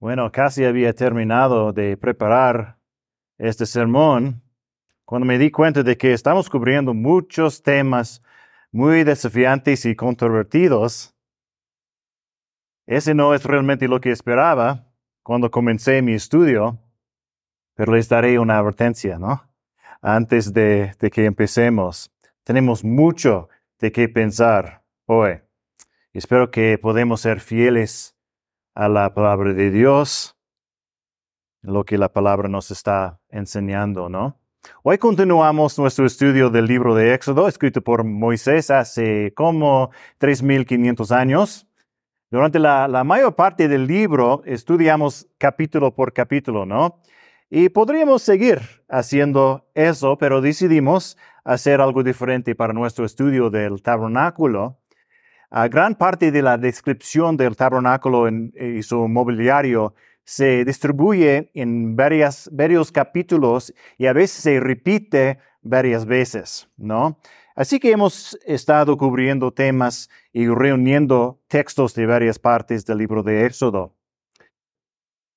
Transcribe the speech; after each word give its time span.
Bueno, 0.00 0.30
casi 0.30 0.64
había 0.64 0.94
terminado 0.94 1.72
de 1.72 1.96
preparar 1.96 2.78
este 3.36 3.66
sermón 3.66 4.40
cuando 5.04 5.26
me 5.26 5.38
di 5.38 5.50
cuenta 5.50 5.82
de 5.82 5.96
que 5.96 6.12
estamos 6.12 6.48
cubriendo 6.48 6.94
muchos 6.94 7.64
temas 7.64 8.22
muy 8.70 9.02
desafiantes 9.02 9.84
y 9.86 9.96
controvertidos. 9.96 11.16
Ese 12.86 13.12
no 13.12 13.34
es 13.34 13.44
realmente 13.44 13.88
lo 13.88 14.00
que 14.00 14.12
esperaba 14.12 14.86
cuando 15.24 15.50
comencé 15.50 16.00
mi 16.00 16.12
estudio, 16.12 16.78
pero 17.74 17.92
les 17.92 18.08
daré 18.08 18.38
una 18.38 18.56
advertencia, 18.56 19.18
¿no? 19.18 19.50
Antes 20.00 20.52
de, 20.52 20.92
de 21.00 21.10
que 21.10 21.24
empecemos. 21.24 22.12
Tenemos 22.44 22.84
mucho 22.84 23.48
de 23.80 23.90
qué 23.90 24.08
pensar 24.08 24.84
hoy. 25.06 25.40
Espero 26.12 26.52
que 26.52 26.78
podamos 26.78 27.22
ser 27.22 27.40
fieles 27.40 28.17
a 28.78 28.88
la 28.88 29.12
palabra 29.12 29.52
de 29.54 29.72
Dios, 29.72 30.36
lo 31.62 31.84
que 31.84 31.98
la 31.98 32.12
palabra 32.12 32.48
nos 32.48 32.70
está 32.70 33.18
enseñando, 33.28 34.08
¿no? 34.08 34.38
Hoy 34.84 34.98
continuamos 34.98 35.76
nuestro 35.80 36.06
estudio 36.06 36.48
del 36.48 36.66
libro 36.66 36.94
de 36.94 37.12
Éxodo, 37.12 37.48
escrito 37.48 37.82
por 37.82 38.04
Moisés 38.04 38.70
hace 38.70 39.34
como 39.34 39.90
3.500 40.20 41.10
años. 41.10 41.66
Durante 42.30 42.60
la, 42.60 42.86
la, 42.86 43.02
mayor 43.02 43.34
parte 43.34 43.66
del 43.66 43.88
libro 43.88 44.42
estudiamos 44.44 45.26
capítulo 45.38 45.92
por 45.92 46.12
capítulo, 46.12 46.64
¿no? 46.64 47.00
Y 47.50 47.70
podríamos 47.70 48.22
seguir 48.22 48.60
haciendo 48.88 49.66
eso, 49.74 50.18
pero 50.18 50.40
decidimos 50.40 51.18
hacer 51.42 51.80
algo 51.80 52.04
diferente 52.04 52.54
para 52.54 52.72
nuestro 52.72 53.04
estudio 53.04 53.50
del 53.50 53.82
tabernáculo 53.82 54.78
gran 55.50 55.94
parte 55.94 56.30
de 56.30 56.42
la 56.42 56.58
descripción 56.58 57.36
del 57.36 57.56
tabernáculo 57.56 58.28
y 58.28 58.82
su 58.82 59.08
mobiliario 59.08 59.94
se 60.24 60.64
distribuye 60.64 61.50
en 61.54 61.96
varios 61.96 62.92
capítulos 62.92 63.72
y 63.96 64.06
a 64.06 64.12
veces 64.12 64.42
se 64.42 64.60
repite 64.60 65.38
varias 65.62 66.04
veces, 66.04 66.68
¿no? 66.76 67.18
Así 67.56 67.80
que 67.80 67.90
hemos 67.90 68.38
estado 68.46 68.96
cubriendo 68.96 69.52
temas 69.52 70.10
y 70.32 70.46
reuniendo 70.46 71.40
textos 71.48 71.94
de 71.94 72.06
varias 72.06 72.38
partes 72.38 72.84
del 72.86 72.98
libro 72.98 73.22
de 73.22 73.46
Éxodo. 73.46 73.96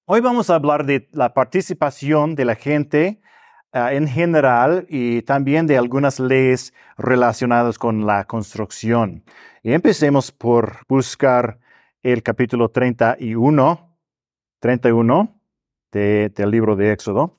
Hoy 0.05 0.19
vamos 0.19 0.49
a 0.49 0.55
hablar 0.55 0.86
de 0.86 1.08
la 1.14 1.33
participación 1.33 2.36
de 2.36 2.45
la 2.45 2.55
gente 2.55 3.21
uh, 3.73 3.88
en 3.89 4.08
general 4.08 4.86
y 4.89 5.22
también 5.23 5.67
de 5.67 5.77
algunas 5.77 6.19
leyes 6.19 6.73
relacionadas 6.97 7.77
con 7.77 8.05
la 8.05 8.25
construcción. 8.25 9.23
Y 9.64 9.73
empecemos 9.73 10.31
por 10.31 10.80
buscar 10.88 11.59
el 12.02 12.23
capítulo 12.23 12.69
31, 12.69 13.97
31 14.59 15.42
de, 15.92 16.31
del 16.36 16.52
libro 16.52 16.75
de 16.75 16.92
Éxodo. 16.92 17.38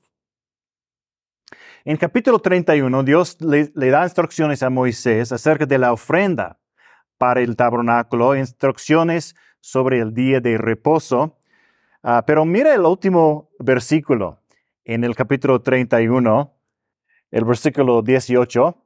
En 1.85 1.97
capítulo 1.97 2.39
31, 2.39 3.03
Dios 3.03 3.37
le, 3.41 3.67
da 3.73 4.03
instrucciones 4.03 4.63
a 4.63 4.69
Moisés 4.69 5.33
acerca 5.33 5.65
de 5.65 5.77
la 5.77 5.91
ofrenda 5.91 6.59
para 7.17 7.41
el 7.41 7.57
tabernáculo, 7.57 8.37
instrucciones 8.37 9.35
sobre 9.59 9.99
el 9.99 10.13
día 10.13 10.39
de 10.39 10.57
reposo. 10.57 11.37
Uh, 12.01 12.21
pero 12.25 12.45
mira 12.45 12.73
el 12.73 12.81
último 12.81 13.49
versículo 13.59 14.42
en 14.85 15.03
el 15.03 15.15
capítulo 15.15 15.61
31, 15.61 16.53
el 17.31 17.45
versículo 17.45 18.01
18. 18.01 18.77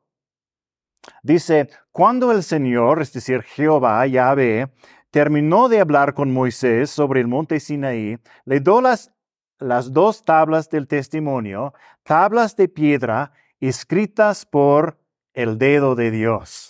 Dice, 1.23 1.69
cuando 1.91 2.31
el 2.31 2.43
Señor, 2.43 3.01
es 3.01 3.13
decir, 3.13 3.41
Jehová, 3.43 4.05
Yahvé, 4.07 4.71
terminó 5.11 5.69
de 5.69 5.79
hablar 5.79 6.13
con 6.13 6.31
Moisés 6.31 6.89
sobre 6.89 7.21
el 7.21 7.27
monte 7.27 7.59
Sinaí, 7.59 8.17
le 8.45 8.59
dio 8.59 8.81
las, 8.81 9.11
las 9.59 9.91
dos 9.93 10.25
tablas 10.25 10.69
del 10.69 10.87
testimonio, 10.87 11.73
tablas 12.03 12.55
de 12.55 12.67
piedra 12.67 13.31
escritas 13.59 14.45
por 14.45 14.99
el 15.33 15.57
dedo 15.57 15.95
de 15.95 16.11
Dios. 16.11 16.66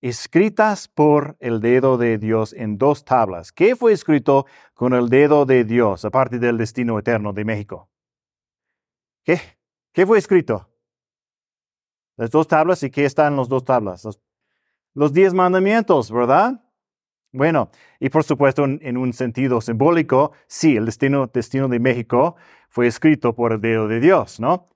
Escritas 0.00 0.86
por 0.86 1.36
el 1.40 1.60
dedo 1.60 1.98
de 1.98 2.18
Dios 2.18 2.52
en 2.52 2.78
dos 2.78 3.04
tablas. 3.04 3.50
¿Qué 3.50 3.74
fue 3.74 3.92
escrito 3.92 4.46
con 4.74 4.92
el 4.94 5.08
dedo 5.08 5.44
de 5.44 5.64
Dios, 5.64 6.04
aparte 6.04 6.38
del 6.38 6.56
destino 6.56 6.98
eterno 6.98 7.32
de 7.32 7.44
México? 7.44 7.88
¿Qué? 9.24 9.40
¿Qué 9.92 10.06
fue 10.06 10.18
escrito? 10.18 10.68
Las 12.16 12.30
dos 12.30 12.46
tablas, 12.46 12.82
¿y 12.82 12.90
qué 12.90 13.04
están 13.04 13.34
los 13.34 13.48
dos 13.48 13.64
tablas? 13.64 14.06
Los, 14.94 15.12
diez 15.12 15.34
mandamientos, 15.34 16.10
¿verdad? 16.10 16.64
Bueno, 17.32 17.70
y 17.98 18.08
por 18.08 18.24
supuesto, 18.24 18.64
en, 18.64 18.96
un 18.96 19.12
sentido 19.12 19.60
simbólico, 19.60 20.32
sí, 20.46 20.76
el 20.76 20.86
destino, 20.86 21.26
destino 21.26 21.68
de 21.68 21.78
México 21.78 22.36
fue 22.68 22.86
escrito 22.86 23.34
por 23.34 23.52
el 23.52 23.60
dedo 23.60 23.88
de 23.88 24.00
Dios, 24.00 24.40
¿no? 24.40 24.68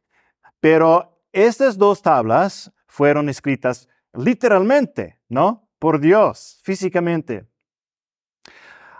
Pero 0.60 1.20
estas 1.32 1.78
dos 1.78 2.02
tablas 2.02 2.72
fueron 2.86 3.28
escritas 3.28 3.88
literalmente, 4.14 5.20
¿no? 5.28 5.68
Por 5.78 6.00
Dios, 6.00 6.60
físicamente. 6.62 7.46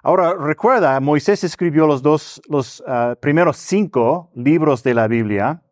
Ahora, 0.03 0.35
recuerda, 0.35 0.99
Moisés 1.01 1.45
escribió 1.45 1.87
los 1.87 2.03
dos, 2.03 2.43
los 2.49 2.83
ah, 2.87 3.17
primeros 3.21 3.57
cinco 3.57 4.31
libros 4.35 4.83
de 4.83 4.95
la 4.95 5.07
Biblia 5.07 5.63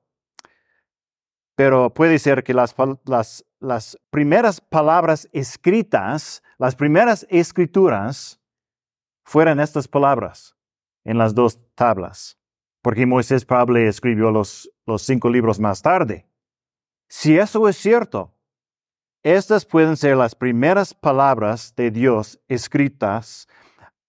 pero 1.60 1.92
puede 1.92 2.18
ser 2.18 2.42
que 2.42 2.54
las, 2.54 2.74
las, 3.60 3.98
primeras 4.08 4.62
palabras 4.62 5.28
escritas, 5.30 6.42
las 6.56 6.74
primeras 6.74 7.26
escrituras, 7.28 8.40
fueran 9.26 9.60
estas 9.60 9.86
palabras 9.86 10.56
en 11.04 11.18
las 11.18 11.34
dos 11.34 11.60
tablas, 11.74 12.38
porque 12.80 13.04
Moisés 13.04 13.44
probablemente 13.44 13.90
escribió 13.90 14.30
los, 14.30 14.72
los 14.86 15.02
cinco 15.02 15.28
libros 15.28 15.60
más 15.60 15.82
tarde. 15.82 16.26
Si 17.10 17.36
eso 17.36 17.68
es 17.68 17.76
cierto, 17.76 18.34
estas 19.22 19.64
pueden 19.66 19.96
ser 19.96 20.16
las 20.16 20.34
primeras 20.34 20.94
palabras 20.94 21.74
de 21.76 21.90
Dios 21.90 22.40
escritas, 22.48 23.48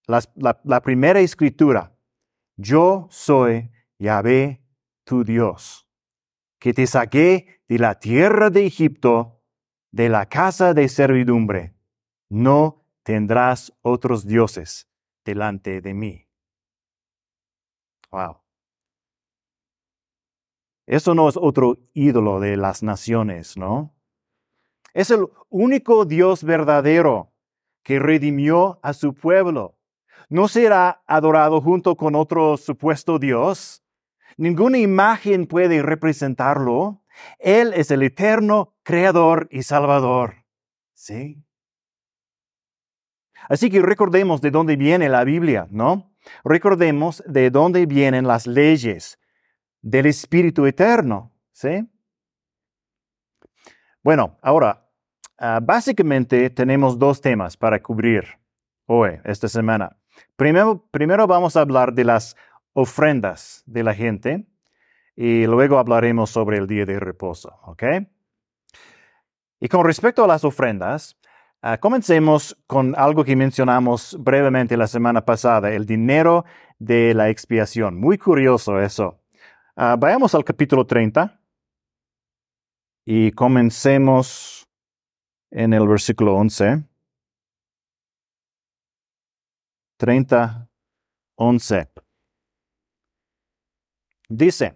la, 0.08 0.22
la 0.64 0.82
primera 0.82 1.20
escritura. 1.20 1.94
Yo 2.58 3.08
soy 3.10 3.72
Yahvé, 4.00 4.62
tu 5.04 5.24
Dios 5.24 5.88
que 6.62 6.76
te 6.76 6.86
saqué 6.86 7.64
de 7.68 7.80
la 7.80 7.96
tierra 7.96 8.52
de 8.52 8.68
Egipto, 8.68 9.42
de 9.92 10.10
la 10.10 10.28
casa 10.28 10.76
de 10.76 10.88
servidumbre. 10.88 11.74
No 12.30 12.86
tendrás 13.02 13.74
otros 13.82 14.28
dioses 14.28 14.88
delante 15.26 15.82
de 15.82 15.94
mí. 15.96 16.28
Wow. 18.12 18.38
Eso 20.86 21.16
no 21.16 21.28
es 21.28 21.36
otro 21.36 21.80
ídolo 21.96 22.40
de 22.40 22.58
las 22.58 22.84
naciones, 22.84 23.58
¿no? 23.58 23.96
Es 24.94 25.12
el 25.12 25.28
único 25.50 26.06
Dios 26.06 26.44
verdadero 26.44 27.32
que 27.84 28.00
redimió 28.00 28.80
a 28.84 28.94
su 28.94 29.14
pueblo. 29.14 29.78
No 30.30 30.48
será 30.48 31.02
adorado 31.08 31.62
junto 31.62 31.96
con 31.96 32.16
otro 32.16 32.58
supuesto 32.58 33.20
Dios, 33.20 33.82
Ninguna 34.38 34.78
imagen 34.78 35.46
puede 35.46 35.82
representarlo. 35.82 37.04
Él 37.40 37.74
es 37.76 37.92
el 37.92 38.04
eterno 38.04 38.76
creador 38.84 39.48
y 39.52 39.64
salvador. 39.64 40.46
¿Sí? 40.94 41.44
Así 43.50 43.70
que 43.70 43.82
recordemos 43.82 44.42
de 44.42 44.52
dónde 44.52 44.76
viene 44.76 45.10
la 45.10 45.24
Biblia, 45.24 45.68
¿no? 45.72 46.16
Recordemos 46.44 47.24
de 47.28 47.50
dónde 47.50 47.86
vienen 47.86 48.28
las 48.28 48.46
leyes 48.46 49.20
del 49.82 50.06
Espíritu 50.06 50.66
Eterno, 50.66 51.32
¿sí? 51.52 51.88
Bueno, 54.04 54.38
ahora, 54.42 54.81
ah, 55.42 55.60
básicamente 55.62 56.50
tenemos 56.50 56.98
dos 56.98 57.20
temas 57.20 57.58
para 57.58 57.82
cubrir 57.82 58.24
hoy, 58.86 59.20
esta 59.26 59.48
semana. 59.48 59.98
Primero, 60.36 60.88
primero 60.92 61.28
vamos 61.28 61.58
a 61.58 61.62
hablar 61.62 61.94
de 61.94 62.06
las 62.06 62.38
ofrendas 62.74 63.64
de 63.66 63.84
la 63.84 63.94
gente 63.94 64.46
y 65.16 65.46
luego 65.48 65.78
hablaremos 65.78 66.30
sobre 66.30 66.58
el 66.58 66.68
día 66.68 66.86
de 66.86 67.00
reposo, 67.00 67.60
¿ok? 67.64 67.84
Y 69.60 69.68
con 69.68 69.86
respecto 69.86 70.24
a 70.24 70.28
las 70.28 70.44
ofrendas, 70.46 71.18
ah, 71.62 71.78
comencemos 71.78 72.58
con 72.68 72.96
algo 72.98 73.24
que 73.24 73.36
mencionamos 73.36 74.16
brevemente 74.20 74.78
la 74.78 74.88
semana 74.88 75.26
pasada, 75.26 75.72
el 75.72 75.86
dinero 75.86 76.46
de 76.80 77.14
la 77.14 77.30
expiación. 77.30 78.00
Muy 78.00 78.18
curioso 78.18 78.80
eso. 78.80 79.20
Uh, 79.76 79.98
vayamos 79.98 80.36
al 80.36 80.44
capítulo 80.44 80.86
30 80.86 81.40
y 83.06 83.32
comencemos 83.32 84.68
en 85.52 85.74
el 85.74 85.88
versículo 85.88 86.36
11. 86.36 86.84
30, 89.98 90.68
11. 91.36 91.90
Dice, 94.30 94.76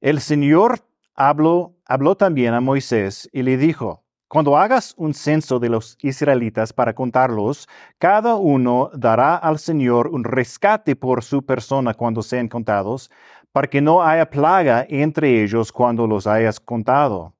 el 0.00 0.20
Señor 0.20 0.80
habló, 1.14 1.76
habló 1.84 2.16
también 2.16 2.54
a 2.54 2.60
Moisés 2.60 3.28
y 3.32 3.42
le 3.42 3.56
dijo, 3.56 4.02
Cuando 4.26 4.56
hagas 4.56 4.94
un 4.96 5.14
censo 5.14 5.60
de 5.60 5.68
los 5.68 5.96
israelitas 6.02 6.72
para 6.72 6.94
contarlos, 6.94 7.68
cada 7.98 8.34
uno 8.34 8.90
dará 8.94 9.36
al 9.36 9.58
Señor 9.58 10.08
un 10.08 10.24
rescate 10.24 10.96
por 10.96 11.22
su 11.22 11.44
persona 11.44 11.94
cuando 11.94 12.22
sean 12.22 12.48
contados, 12.48 13.10
para 13.52 13.68
que 13.68 13.82
no 13.82 14.02
haya 14.02 14.28
plaga 14.28 14.86
entre 14.88 15.42
ellos 15.42 15.70
cuando 15.70 16.06
los 16.06 16.26
hayas 16.26 16.58
contado. 16.58 17.34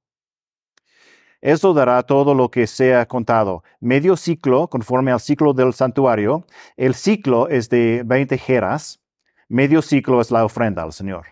Esto 1.43 1.75
dará 1.75 2.05
todo 2.05 2.35
lo 2.35 2.53
que 2.53 2.69
sea 2.69 3.05
contado. 3.07 3.65
Medio 3.81 4.17
ciclo, 4.17 4.69
conforme 4.69 5.11
al 5.11 5.19
ciclo 5.19 5.53
del 5.53 5.75
santuario. 5.75 6.47
El 6.77 6.95
ciclo 6.95 7.49
es 7.49 7.69
de 7.69 8.05
20 8.07 8.39
jeras. 8.39 9.01
Medio 9.49 9.83
ciclo 9.83 10.21
es 10.21 10.31
la 10.31 10.45
ofrenda 10.45 10.85
al 10.85 10.93
Señor. 10.93 11.27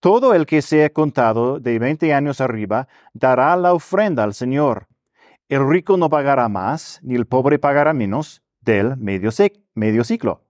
Todo 0.00 0.32
el 0.32 0.46
que 0.46 0.62
sea 0.62 0.88
contado 0.88 1.60
de 1.60 1.78
veinte 1.78 2.14
años 2.14 2.40
arriba 2.40 2.88
dará 3.12 3.54
la 3.56 3.74
ofrenda 3.74 4.24
al 4.24 4.32
Señor. 4.32 4.86
El 5.50 5.68
rico 5.68 5.98
no 5.98 6.08
pagará 6.08 6.48
más, 6.48 7.00
ni 7.02 7.16
el 7.16 7.26
pobre 7.26 7.58
pagará 7.58 7.92
menos 7.92 8.42
del 8.62 8.96
medio, 8.96 9.30
medio 9.74 10.04
ciclo, 10.04 10.46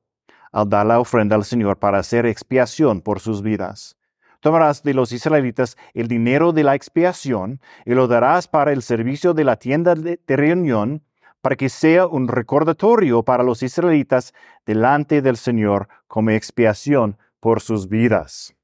al 0.53 0.69
dar 0.69 0.87
la 0.87 1.01
ofrenda 1.01 1.35
al 1.35 1.45
Señor 1.45 1.81
para 1.81 1.99
hacer 1.99 2.27
expiación 2.27 3.01
por 3.01 3.19
sus 3.19 3.43
vidas. 3.43 3.97
Tomarás 4.41 4.83
de 4.83 4.95
los 4.95 5.13
israelitas 5.13 5.77
el 5.93 6.09
dinero 6.09 6.53
de 6.53 6.65
la 6.65 6.75
expiación 6.75 7.61
y 7.85 7.95
lo 7.95 8.09
darás 8.09 8.49
para 8.49 8.73
el 8.73 8.83
servicio 8.83 9.35
de 9.35 9.45
la 9.45 9.57
tienda 9.57 9.95
de 9.95 10.19
reunión, 10.37 11.03
para 11.43 11.57
que 11.57 11.69
sea 11.69 12.07
un 12.07 12.29
recordatorio 12.29 13.23
para 13.23 13.43
los 13.43 13.63
israelitas 13.63 14.35
delante 14.67 15.23
del 15.23 15.37
Señor 15.37 15.89
como 16.07 16.31
expiación 16.31 17.19
por 17.39 17.61
sus 17.61 17.89
vidas. 17.89 18.55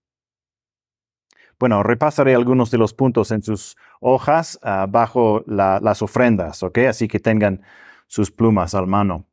Bueno, 1.59 1.83
repasaré 1.83 2.35
algunos 2.35 2.71
de 2.71 2.79
los 2.79 2.93
puntos 2.93 3.31
en 3.31 3.43
sus 3.43 3.77
hojas 4.01 4.59
ah, 4.63 4.87
bajo 4.89 5.43
las 5.47 6.03
ofrendas, 6.03 6.63
¿ok? 6.63 6.79
Así 6.89 7.09
que 7.09 7.19
tengan 7.19 7.63
sus 8.07 8.31
plumas 8.31 8.75
a 8.75 8.83
mano. 8.83 9.25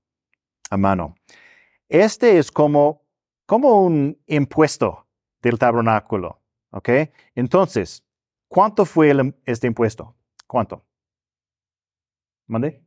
A 0.70 0.78
mano. 0.78 1.16
Este 1.90 2.38
es 2.38 2.50
como, 2.50 3.02
como 3.46 3.82
un 3.82 4.18
impuesto 4.26 5.03
del 5.44 5.60
tabernáculo, 5.60 6.42
¿ok? 6.72 6.90
Entonces, 7.36 8.04
¿cuánto 8.48 8.86
fue 8.86 9.14
este 9.46 9.68
impuesto? 9.68 10.16
¿Cuánto? 10.48 10.84
¿Mande? 12.48 12.84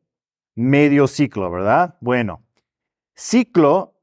Medio 0.56 1.06
ciclo, 1.06 1.48
¿verdad? 1.52 1.96
Bueno, 2.00 2.42
ciclo 3.14 3.94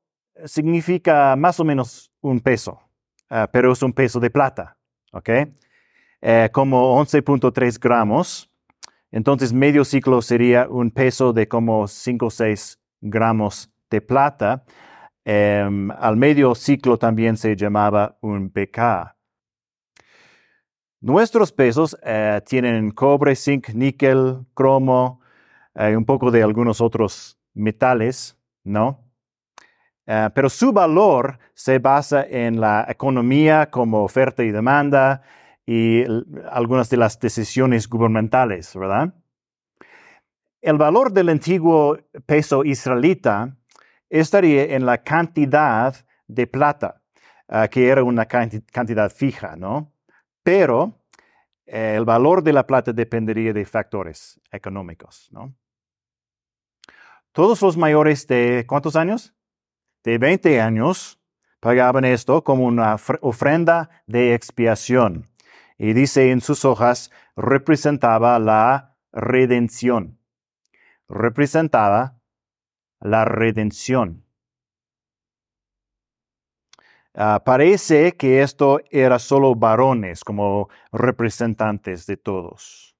significa 0.46 1.36
más 1.36 1.60
o 1.60 1.66
menos 1.66 2.14
un 2.22 2.40
peso, 2.40 2.82
ah, 3.30 3.50
pero 3.52 3.74
es 3.74 3.84
un 3.84 3.92
peso 3.92 4.22
de 4.22 4.30
plata. 4.30 4.78
¿ok? 5.14 5.30
Eh, 6.22 6.50
como 6.52 7.00
11.3 7.02 7.80
gramos. 7.80 8.50
Entonces, 9.12 9.54
medio 9.54 9.86
ciclo 9.86 10.22
sería 10.22 10.68
un 10.68 10.92
peso 10.92 11.34
de 11.34 11.48
como 11.48 11.88
5 11.88 12.26
o 12.26 12.30
6 12.30 12.80
gramos 13.02 13.72
de 13.90 14.02
plata. 14.02 14.66
Em, 15.26 15.90
al 15.92 16.18
medio 16.18 16.54
ciclo 16.54 16.98
también 16.98 17.38
se 17.38 17.56
llamaba 17.56 18.18
un 18.22 18.50
PK. 18.50 19.16
Nuestros 21.00 21.52
pesos 21.52 21.98
eh, 22.04 22.42
tienen 22.46 22.92
cobre, 22.92 23.36
zinc, 23.36 23.70
níquel, 23.70 24.46
cromo, 24.54 25.22
y 25.76 25.96
un 25.96 26.06
poco 26.06 26.30
de 26.30 26.44
algunos 26.44 26.82
otros 26.82 27.40
metales, 27.54 28.38
¿no? 28.64 29.04
Eh, 30.06 30.30
pero 30.36 30.50
su 30.50 30.74
valor 30.74 31.40
se 31.54 31.80
basa 31.80 32.24
en 32.24 32.60
la 32.60 32.86
economía 32.90 33.70
como 33.70 34.04
oferta 34.04 34.44
y 34.44 34.52
demanda 34.52 35.22
y 35.66 36.04
algunas 36.52 36.90
de 36.90 36.98
las 36.98 37.20
decisiones 37.20 37.88
gubernamentales, 37.88 38.76
¿verdad? 38.76 39.14
El 40.62 40.78
valor 40.78 41.12
del 41.12 41.30
antiguo 41.30 41.98
peso 42.26 42.64
israelita 42.66 43.56
estaría 44.20 44.76
en 44.76 44.86
la 44.86 45.04
cantidad 45.04 45.96
de 46.28 46.48
plata, 46.48 47.02
eh, 47.48 47.68
que 47.72 47.88
era 47.88 48.04
una 48.04 48.26
cantidad 48.26 49.12
fija, 49.12 49.56
¿no? 49.56 49.92
Pero 50.44 51.00
eh, 51.66 51.96
el 51.98 52.06
valor 52.06 52.44
de 52.44 52.54
la 52.54 52.66
plata 52.66 52.94
dependería 52.94 53.54
de 53.54 53.66
factores 53.66 54.40
económicos, 54.52 55.30
¿no? 55.32 55.56
Todos 57.32 57.62
los 57.64 57.76
mayores 57.76 58.28
de 58.28 58.66
¿cuántos 58.68 58.96
años? 58.96 59.34
de 60.04 60.18
20 60.18 60.62
años 60.62 61.20
pagaban 61.60 62.06
esto 62.06 62.44
como 62.44 62.66
una 62.66 62.98
ofrenda 63.22 63.90
de 64.06 64.34
expiación. 64.34 65.30
Y 65.78 65.94
dice 65.94 66.32
en 66.32 66.42
sus 66.42 66.66
hojas, 66.66 67.10
representaba 67.36 68.38
la 68.38 68.96
redención. 69.12 70.20
Representaba 71.08 72.20
la 73.04 73.26
redención. 73.26 74.26
Ah, 77.14 77.44
parece 77.46 78.14
que 78.14 78.42
esto 78.42 78.80
era 78.90 79.20
solo 79.20 79.54
varones 79.54 80.24
como 80.24 80.70
representantes 80.92 82.08
de 82.08 82.18
todos. 82.18 82.96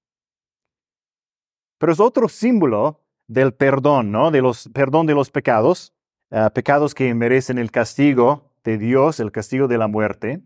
Pero 1.80 1.92
es 1.92 2.00
otro 2.00 2.30
símbolo 2.30 3.02
del 3.28 3.56
perdón, 3.56 4.12
¿no? 4.12 4.30
De 4.30 4.42
los 4.42 4.70
perdón 4.70 5.08
de 5.08 5.16
los 5.16 5.32
pecados 5.32 5.94
Ah, 6.36 6.50
pecados 6.50 6.96
que 6.96 7.14
merecen 7.14 7.60
el 7.60 7.70
castigo 7.70 8.56
de 8.64 8.80
Dios, 8.80 9.20
el 9.20 9.32
castigo 9.32 9.68
de 9.68 9.78
la 9.78 9.88
muerte. 9.88 10.42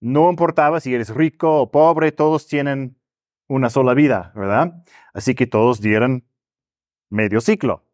No 0.00 0.30
importaba 0.30 0.78
si 0.78 0.94
eres 0.94 1.08
rico 1.12 1.60
o 1.60 1.72
pobre, 1.72 2.12
todos 2.12 2.46
tienen 2.46 2.96
una 3.48 3.68
sola 3.68 3.94
vida, 3.94 4.32
¿verdad? 4.36 4.84
Así 5.12 5.34
que 5.34 5.48
todos 5.48 5.80
dieron 5.80 6.24
medio 7.10 7.40
ciclo. 7.40 7.84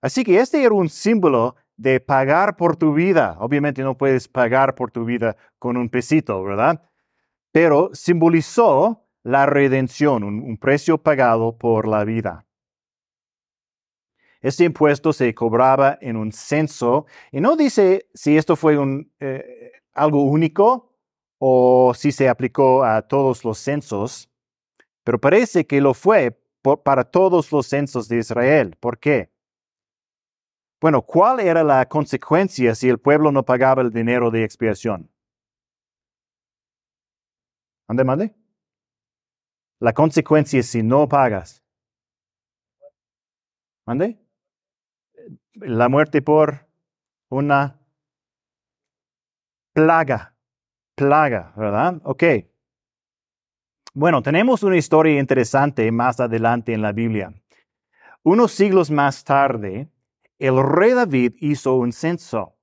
Así 0.00 0.24
que 0.24 0.38
este 0.38 0.62
era 0.62 0.74
un 0.74 0.88
símbolo 0.88 1.56
de 1.76 2.00
pagar 2.00 2.56
por 2.56 2.76
tu 2.76 2.94
vida. 2.94 3.36
Obviamente 3.38 3.82
no 3.82 3.96
puedes 3.96 4.28
pagar 4.28 4.74
por 4.74 4.90
tu 4.90 5.04
vida 5.04 5.36
con 5.58 5.76
un 5.76 5.88
pesito, 5.88 6.42
¿verdad? 6.42 6.82
Pero 7.52 7.90
simbolizó 7.92 9.06
la 9.22 9.46
redención, 9.46 10.22
un 10.22 10.56
precio 10.56 10.98
pagado 10.98 11.56
por 11.58 11.88
la 11.88 12.04
vida. 12.04 12.46
Este 14.40 14.62
impuesto 14.62 15.12
se 15.12 15.34
cobraba 15.34 15.98
en 16.00 16.16
un 16.16 16.30
censo 16.30 17.06
y 17.32 17.40
no 17.40 17.56
dice 17.56 18.08
si 18.14 18.36
esto 18.36 18.54
fue 18.54 18.78
eh, 19.18 19.72
algo 19.92 20.22
único 20.22 20.92
o 21.38 21.92
si 21.94 22.12
se 22.12 22.28
aplicó 22.28 22.84
a 22.84 23.02
todos 23.02 23.44
los 23.44 23.58
censos, 23.58 24.30
pero 25.02 25.20
parece 25.20 25.66
que 25.66 25.80
lo 25.80 25.94
fue 25.94 26.40
para 26.84 27.04
todos 27.04 27.50
los 27.50 27.66
censos 27.66 28.08
de 28.08 28.18
Israel. 28.18 28.76
¿Por 28.78 28.98
qué? 28.98 29.30
Bueno, 30.86 31.02
¿cuál 31.02 31.40
era 31.40 31.64
la 31.64 31.84
consecuencia 31.88 32.72
si 32.76 32.88
el 32.88 33.00
pueblo 33.00 33.32
no 33.32 33.44
pagaba 33.44 33.82
el 33.82 33.90
dinero 33.90 34.30
de 34.30 34.44
expiación? 34.44 35.10
¿Ande, 37.88 38.04
mande? 38.04 38.36
La 39.80 39.92
consecuencia 39.92 40.62
si 40.62 40.84
no 40.84 41.08
pagas. 41.08 41.60
¿Mande? 43.84 44.16
la 45.54 45.88
muerte 45.88 46.22
por 46.22 46.68
una 47.30 47.80
plaga. 49.72 50.36
Plaga, 50.94 51.52
¿verdad? 51.56 52.00
Ok. 52.04 52.22
Bueno, 53.92 54.22
tenemos 54.22 54.62
una 54.62 54.76
historia 54.76 55.18
interesante 55.18 55.90
más 55.90 56.20
adelante 56.20 56.72
en 56.72 56.82
la 56.82 56.92
Biblia. 56.92 57.34
Unos 58.22 58.52
siglos 58.52 58.88
más 58.88 59.24
tarde, 59.24 59.90
el 60.38 60.62
rey 60.62 60.92
David 60.92 61.34
hizo 61.40 61.76
un 61.76 61.92
censo 61.92 62.56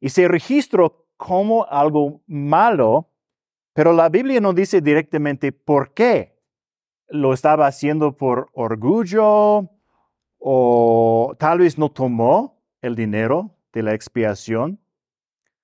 y 0.00 0.10
se 0.10 0.28
registró 0.28 1.06
como 1.16 1.66
algo 1.66 2.22
malo, 2.26 3.10
pero 3.72 3.92
la 3.92 4.08
Biblia 4.08 4.40
no 4.40 4.52
dice 4.52 4.80
directamente 4.80 5.52
por 5.52 5.92
qué. 5.94 6.36
Lo 7.08 7.32
estaba 7.32 7.66
haciendo 7.66 8.16
por 8.16 8.50
orgullo, 8.52 9.70
o 10.38 11.36
tal 11.38 11.58
vez 11.58 11.78
no 11.78 11.90
tomó 11.90 12.62
el 12.80 12.94
dinero 12.94 13.56
de 13.72 13.82
la 13.82 13.94
expiación. 13.94 14.80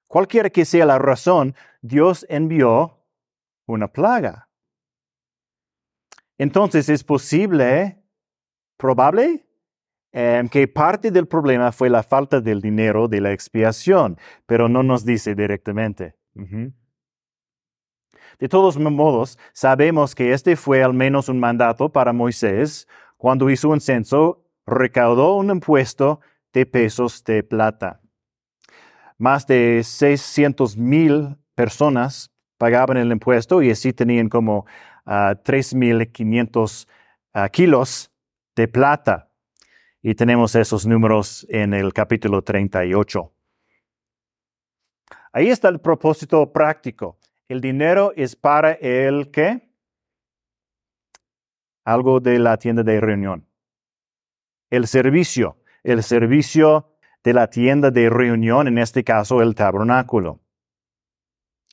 Cualquiera 0.07 0.51
que 0.51 0.65
sea 0.65 0.87
la 0.87 0.99
razón, 0.99 1.55
Dios 1.83 2.27
envió 2.29 2.99
una 3.67 3.89
plaga. 3.89 4.49
Entonces 6.39 6.89
es 6.89 7.05
posible, 7.05 8.03
probable, 8.77 9.44
em, 10.17 10.49
que 10.49 10.69
parte 10.69 11.11
del 11.11 11.27
problema 11.27 11.73
fue 11.73 11.91
la 11.91 12.05
falta 12.05 12.41
del 12.41 12.61
dinero 12.61 13.09
de 13.09 13.21
la 13.21 13.33
expiación, 13.33 14.17
pero 14.47 14.69
no 14.69 14.85
nos 14.85 15.05
dice 15.05 15.35
directamente. 15.35 16.15
De 18.39 18.49
todos 18.49 18.79
modos, 18.79 19.39
sabemos 19.53 20.15
que 20.15 20.33
este 20.33 20.55
fue 20.55 20.85
al 20.85 20.95
menos 20.95 21.29
un 21.29 21.41
mandato 21.41 21.91
para 21.91 22.13
Moisés 22.13 22.87
cuando 23.17 23.51
hizo 23.51 23.71
un 23.71 23.81
censo 23.81 24.45
recaudó 24.67 25.35
un 25.35 25.51
impuesto 25.51 26.21
de 26.53 26.65
pesos 26.65 27.25
de 27.25 27.43
plata. 27.43 28.01
Más 29.19 29.49
de 29.49 29.83
600 29.83 30.77
mil 30.77 31.37
personas 31.57 32.31
pagaban 32.57 32.99
el 32.99 33.11
impuesto 33.11 33.63
y 33.63 33.71
así 33.71 33.93
tenían 33.93 34.29
como 34.29 34.65
a 35.05 35.35
3.500 35.43 36.87
ah, 37.33 37.49
kilos 37.49 38.13
de 38.55 38.69
plata. 38.69 39.34
Y 40.07 40.15
tenemos 40.15 40.55
esos 40.55 40.87
números 40.87 41.47
en 41.49 41.73
el 41.73 41.95
capítulo 41.95 42.43
38. 42.43 43.33
Ahí 45.33 45.49
está 45.49 45.71
el 45.71 45.81
propósito 45.81 46.53
práctico. 46.53 47.19
El 47.49 47.63
dinero 47.63 48.13
es 48.15 48.37
para 48.37 48.73
el 48.73 49.31
qué? 49.31 49.67
Algo 51.87 52.21
de 52.21 52.39
la 52.39 52.59
tienda 52.59 52.83
de 52.83 53.01
reunión. 53.01 53.49
El 54.69 54.87
servicio. 54.89 55.57
El 55.83 56.03
servicio 56.03 56.93
de 57.23 57.33
la 57.33 57.49
tienda 57.49 57.91
de 57.91 58.11
reunión, 58.11 58.69
en 58.69 58.77
este 58.77 59.05
caso 59.05 59.41
el 59.41 59.55
tabernáculo. 59.55 60.39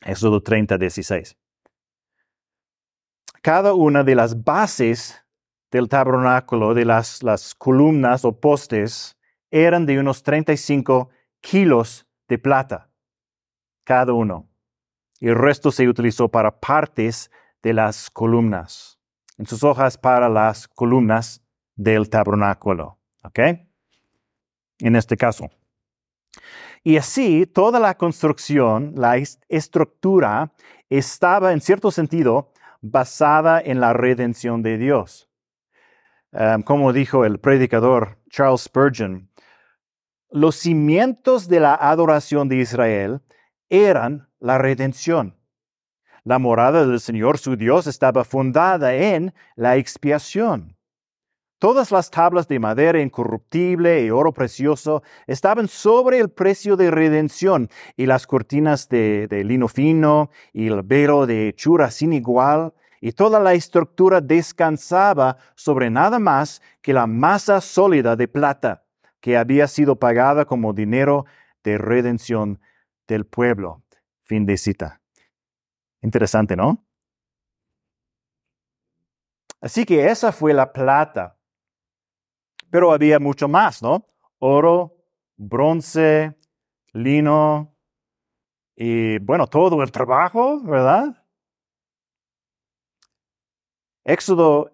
Éxodo 0.06 0.42
30, 0.42 0.78
16. 0.78 1.38
Cada 3.42 3.74
una 3.74 4.06
de 4.06 4.16
las 4.16 4.42
bases 4.42 5.21
del 5.72 5.90
tabernáculo, 5.90 6.74
de 6.74 6.86
las, 6.86 7.56
columnas 7.58 8.26
o 8.26 8.40
postes, 8.40 9.18
eran 9.50 9.86
de 9.86 10.00
unos 10.00 10.24
35 10.24 11.10
kilos 11.40 12.06
de 12.28 12.38
plata, 12.38 12.90
cada 13.84 14.14
uno. 14.14 14.50
Y 15.20 15.30
el 15.30 15.36
resto 15.36 15.72
se 15.72 15.88
utilizó 15.88 16.28
para 16.30 16.60
partes 16.60 17.32
de 17.64 17.74
las 17.74 18.10
columnas, 18.10 19.00
en 19.38 19.46
sus 19.46 19.64
hojas 19.64 19.98
para 19.98 20.30
las 20.30 20.68
columnas 20.68 21.42
del 21.76 22.10
tabernáculo. 22.10 22.98
¿Ok? 23.24 23.40
en 24.82 24.96
este 24.96 25.16
caso. 25.18 25.50
Y 26.84 26.98
así 26.98 27.46
toda 27.46 27.80
la 27.80 27.96
construcción, 27.96 28.94
la 28.96 29.18
estructura, 29.48 30.52
estaba 30.90 31.54
en 31.54 31.62
cierto 31.62 31.92
sentido 31.92 32.52
basada 32.82 33.62
en 33.62 33.80
la 33.80 33.94
redención 33.94 34.64
de 34.64 34.78
Dios. 34.78 35.30
Como 36.66 36.94
dijo 36.94 37.26
el 37.26 37.40
predicador 37.40 38.18
Charles 38.30 38.62
Spurgeon, 38.62 39.30
los 40.30 40.56
cimientos 40.56 41.50
de 41.50 41.60
la 41.60 41.76
adoración 41.76 42.48
de 42.48 42.58
Israel 42.58 43.22
eran 43.70 44.30
la 44.40 44.58
redención. 44.58 45.36
La 46.24 46.40
morada 46.40 46.86
del 46.86 47.00
Señor 47.00 47.38
su 47.38 47.58
Dios 47.58 47.86
estaba 47.88 48.24
fundada 48.24 48.94
en 48.94 49.34
la 49.56 49.76
expiación. 49.76 50.78
Todas 51.60 51.92
las 51.92 52.10
tablas 52.10 52.48
de 52.48 52.60
madera 52.60 53.02
incorruptible 53.02 54.04
y 54.04 54.10
oro 54.10 54.32
precioso 54.32 55.04
estaban 55.28 55.68
sobre 55.68 56.20
el 56.20 56.30
precio 56.30 56.76
de 56.76 56.90
redención 56.90 57.70
y 57.98 58.06
las 58.06 58.26
cortinas 58.26 58.88
de, 58.90 59.28
lino 59.46 59.68
fino 59.68 60.32
y 60.54 60.68
el 60.68 60.82
velo 60.82 61.28
de 61.28 61.50
hechura 61.50 61.92
sin 61.92 62.14
igual 62.14 62.74
y 63.02 63.12
toda 63.12 63.42
la 63.42 63.54
estructura 63.54 64.22
descansaba 64.22 65.36
sobre 65.56 65.90
nada 65.90 66.20
más 66.20 66.62
que 66.82 66.94
la 66.94 67.08
masa 67.08 67.60
sólida 67.60 68.16
de 68.16 68.30
plata 68.30 68.86
que 69.20 69.36
había 69.36 69.68
sido 69.68 69.98
pagada 69.98 70.46
como 70.46 70.72
dinero 70.72 71.26
de 71.64 71.78
redención 71.78 72.62
del 73.08 73.26
pueblo. 73.26 73.84
Fin 74.24 74.46
de 74.46 74.56
cita. 74.56 75.02
Interesante, 76.02 76.56
¿no? 76.56 76.86
Así 79.60 79.84
que 79.84 80.10
esa 80.10 80.32
fue 80.32 80.54
la 80.54 80.72
plata 80.72 81.38
pero 82.72 82.94
había 82.94 83.20
mucho 83.20 83.48
más, 83.48 83.84
¿no? 83.84 84.08
Oro, 84.40 84.96
bronce, 85.38 86.36
lino 86.94 87.76
y 88.76 89.20
bueno, 89.20 89.46
todo 89.46 89.84
el 89.84 89.92
trabajo, 89.92 90.62
¿verdad? 90.64 91.21
Éxodo 94.04 94.72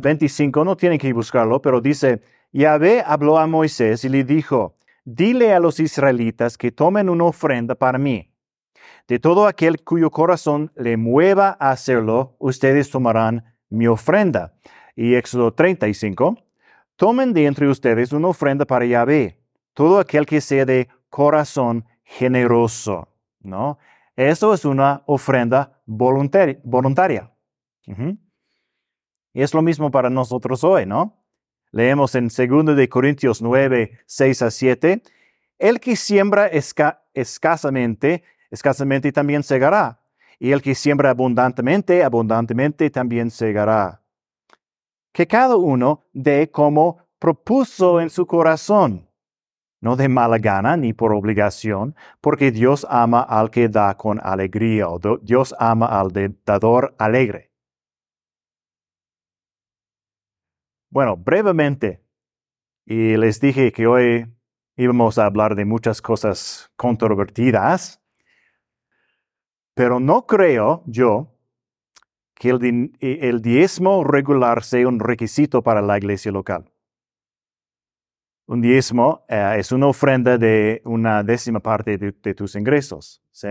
25, 0.00 0.60
eh, 0.60 0.64
no 0.64 0.76
tienen 0.76 0.98
que 0.98 1.12
buscarlo, 1.12 1.60
pero 1.60 1.80
dice, 1.80 2.22
Yahvé 2.52 3.02
habló 3.04 3.38
a 3.38 3.46
Moisés 3.46 4.04
y 4.04 4.08
le 4.08 4.24
dijo, 4.24 4.76
dile 5.04 5.52
a 5.52 5.60
los 5.60 5.80
israelitas 5.80 6.56
que 6.56 6.72
tomen 6.72 7.08
una 7.08 7.24
ofrenda 7.24 7.74
para 7.74 7.98
mí. 7.98 8.32
De 9.06 9.18
todo 9.18 9.46
aquel 9.46 9.82
cuyo 9.82 10.10
corazón 10.10 10.72
le 10.76 10.96
mueva 10.96 11.56
a 11.60 11.70
hacerlo, 11.70 12.36
ustedes 12.38 12.90
tomarán 12.90 13.44
mi 13.68 13.86
ofrenda. 13.86 14.54
Y 14.96 15.14
Éxodo 15.14 15.52
35, 15.52 16.36
Tomen 17.00 17.32
de 17.32 17.46
entre 17.46 17.66
ustedes 17.66 18.12
una 18.12 18.28
ofrenda 18.28 18.66
para 18.66 18.84
Yahvé, 18.84 19.40
todo 19.72 20.00
aquel 20.00 20.26
que 20.26 20.42
sea 20.42 20.66
de 20.66 20.86
corazón 21.08 21.86
generoso, 22.04 23.08
¿no? 23.40 23.78
Eso 24.16 24.52
es 24.52 24.66
una 24.66 25.02
ofrenda 25.06 25.80
voluntaria. 25.86 27.32
Y 29.32 29.42
es 29.42 29.54
lo 29.54 29.62
mismo 29.62 29.90
para 29.90 30.10
nosotros 30.10 30.64
hoy, 30.64 30.86
¿no? 30.86 31.16
Leemos 31.72 32.14
en 32.14 32.28
2 32.28 32.76
de 32.76 32.88
Corintios 32.88 33.40
9, 33.40 33.98
6 34.06 34.42
a 34.42 34.50
7, 34.50 35.02
el 35.58 35.78
que 35.78 35.94
siembra 35.94 36.46
escasamente, 36.46 38.24
escasamente 38.50 39.12
también 39.12 39.42
segará, 39.42 40.00
y 40.38 40.52
el 40.52 40.62
que 40.62 40.74
siembra 40.74 41.10
abundantemente, 41.10 42.02
abundantemente 42.02 42.90
también 42.90 43.30
segará 43.30 44.00
que 45.12 45.26
cada 45.26 45.56
uno 45.56 46.04
dé 46.12 46.50
como 46.50 46.98
propuso 47.18 48.00
en 48.00 48.10
su 48.10 48.26
corazón, 48.26 49.08
no 49.80 49.96
de 49.96 50.08
mala 50.08 50.38
gana 50.38 50.76
ni 50.76 50.92
por 50.92 51.12
obligación, 51.12 51.94
porque 52.20 52.50
Dios 52.50 52.86
ama 52.88 53.20
al 53.20 53.50
que 53.50 53.68
da 53.68 53.96
con 53.96 54.20
alegría, 54.22 54.88
o 54.88 54.98
Dios 55.22 55.54
ama 55.58 55.86
al 55.86 56.10
dador 56.44 56.94
alegre. 56.98 57.49
Bueno, 60.92 61.16
brevemente, 61.16 62.02
y 62.84 63.16
les 63.16 63.40
dije 63.40 63.70
que 63.70 63.86
hoy 63.86 64.26
íbamos 64.76 65.18
a 65.18 65.26
hablar 65.26 65.54
de 65.54 65.64
muchas 65.64 66.02
cosas 66.02 66.68
controvertidas, 66.74 68.02
pero 69.74 70.00
no 70.00 70.26
creo 70.26 70.82
yo 70.86 71.38
que 72.34 72.50
el, 72.50 73.40
diezmo 73.40 74.02
regular 74.02 74.64
sea 74.64 74.88
un 74.88 74.98
requisito 74.98 75.62
para 75.62 75.80
la 75.80 75.96
iglesia 75.96 76.32
local. 76.32 76.72
Un 78.46 78.60
diezmo 78.60 79.24
eh, 79.28 79.56
es 79.58 79.70
una 79.70 79.86
ofrenda 79.86 80.38
de 80.38 80.82
una 80.84 81.22
décima 81.22 81.60
parte 81.60 81.98
de, 81.98 82.34
tus 82.34 82.56
ingresos. 82.56 83.22
¿sí? 83.30 83.48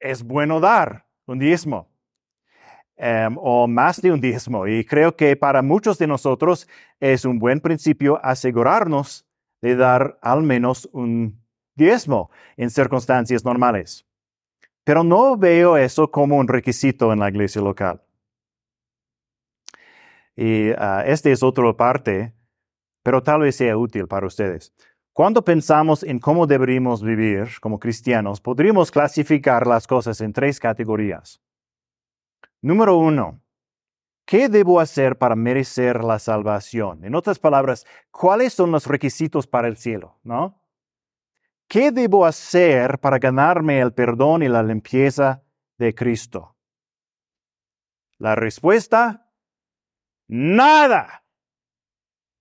Es 0.00 0.24
bueno 0.24 0.58
dar 0.58 1.06
un 1.26 1.38
diezmo 1.38 1.93
em, 2.96 3.36
o 3.38 3.66
más 3.66 4.00
de 4.00 4.12
un 4.12 4.20
diezmo. 4.20 4.66
Y 4.66 4.84
creo 4.84 5.16
que 5.16 5.36
para 5.36 5.62
muchos 5.62 5.98
de 5.98 6.06
nosotros 6.06 6.68
es 7.00 7.24
un 7.24 7.38
buen 7.38 7.60
principio 7.60 8.20
asegurarnos 8.22 9.26
de 9.60 9.76
dar 9.76 10.18
al 10.22 10.42
menos 10.42 10.88
un 10.92 11.42
diezmo 11.74 12.30
en 12.56 12.70
circunstancias 12.70 13.44
normales. 13.44 14.06
Pero 14.84 15.02
no 15.02 15.36
veo 15.36 15.76
eso 15.76 16.10
como 16.10 16.36
un 16.36 16.46
requisito 16.46 17.12
en 17.12 17.20
la 17.20 17.30
iglesia 17.30 17.62
local. 17.62 18.02
Y 20.36 20.70
uh, 20.70 21.00
esta 21.06 21.30
es 21.30 21.42
otra 21.42 21.72
parte, 21.72 22.34
pero 23.02 23.22
tal 23.22 23.40
vez 23.40 23.56
sea 23.56 23.76
útil 23.76 24.06
para 24.06 24.26
ustedes. 24.26 24.72
Cuando 25.12 25.44
pensamos 25.44 26.02
en 26.02 26.18
cómo 26.18 26.46
deberíamos 26.46 27.02
vivir 27.02 27.48
como 27.60 27.78
cristianos, 27.78 28.40
podríamos 28.40 28.90
clasificar 28.90 29.66
las 29.66 29.86
cosas 29.86 30.20
en 30.20 30.32
tres 30.32 30.58
categorías. 30.58 31.40
Número 32.64 32.96
uno, 32.96 33.42
¿qué 34.24 34.48
debo 34.48 34.80
hacer 34.80 35.18
para 35.18 35.36
merecer 35.36 36.02
la 36.02 36.18
salvación? 36.18 37.04
En 37.04 37.14
otras 37.14 37.38
palabras, 37.38 37.84
¿cuáles 38.10 38.54
son 38.54 38.70
los 38.70 38.86
requisitos 38.86 39.46
para 39.46 39.68
el 39.68 39.76
cielo? 39.76 40.18
¿No? 40.22 40.62
¿Qué 41.68 41.90
debo 41.90 42.24
hacer 42.24 42.98
para 43.00 43.18
ganarme 43.18 43.80
el 43.80 43.92
perdón 43.92 44.42
y 44.42 44.48
la 44.48 44.62
limpieza 44.62 45.42
de 45.76 45.94
Cristo? 45.94 46.56
La 48.16 48.34
respuesta, 48.34 49.30
nada. 50.26 51.22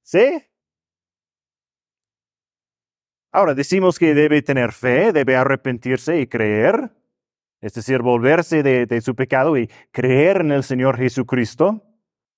¿Sí? 0.03 0.41
Ahora 3.33 3.53
decimos 3.53 3.99
que 3.99 4.13
debe 4.13 4.41
tener 4.41 4.71
fe, 4.71 5.11
debe 5.11 5.35
arrepentirse 5.35 6.21
y 6.21 6.27
creer, 6.27 6.95
es 7.63 7.73
decir, 7.73 8.01
volverse 8.01 8.61
de, 8.61 9.01
su 9.01 9.15
pecado 9.15 9.57
y 9.57 9.69
creer 9.91 10.41
en 10.41 10.51
el 10.51 10.63
Señor 10.63 10.97
Jesucristo. 10.97 11.81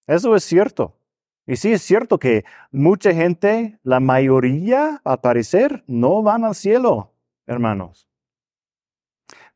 Eso 0.06 0.36
es 0.36 0.44
cierto. 0.44 1.00
Y 1.48 1.56
sí 1.56 1.74
es 1.74 1.82
cierto 1.82 2.20
que 2.20 2.46
mucha 2.72 3.12
gente, 3.12 3.80
la 3.82 4.00
mayoría, 4.00 5.02
al 5.04 5.22
parecer, 5.22 5.84
no 5.88 6.22
van 6.22 6.46
al 6.46 6.54
cielo, 6.54 7.16
hermanos. 7.48 8.08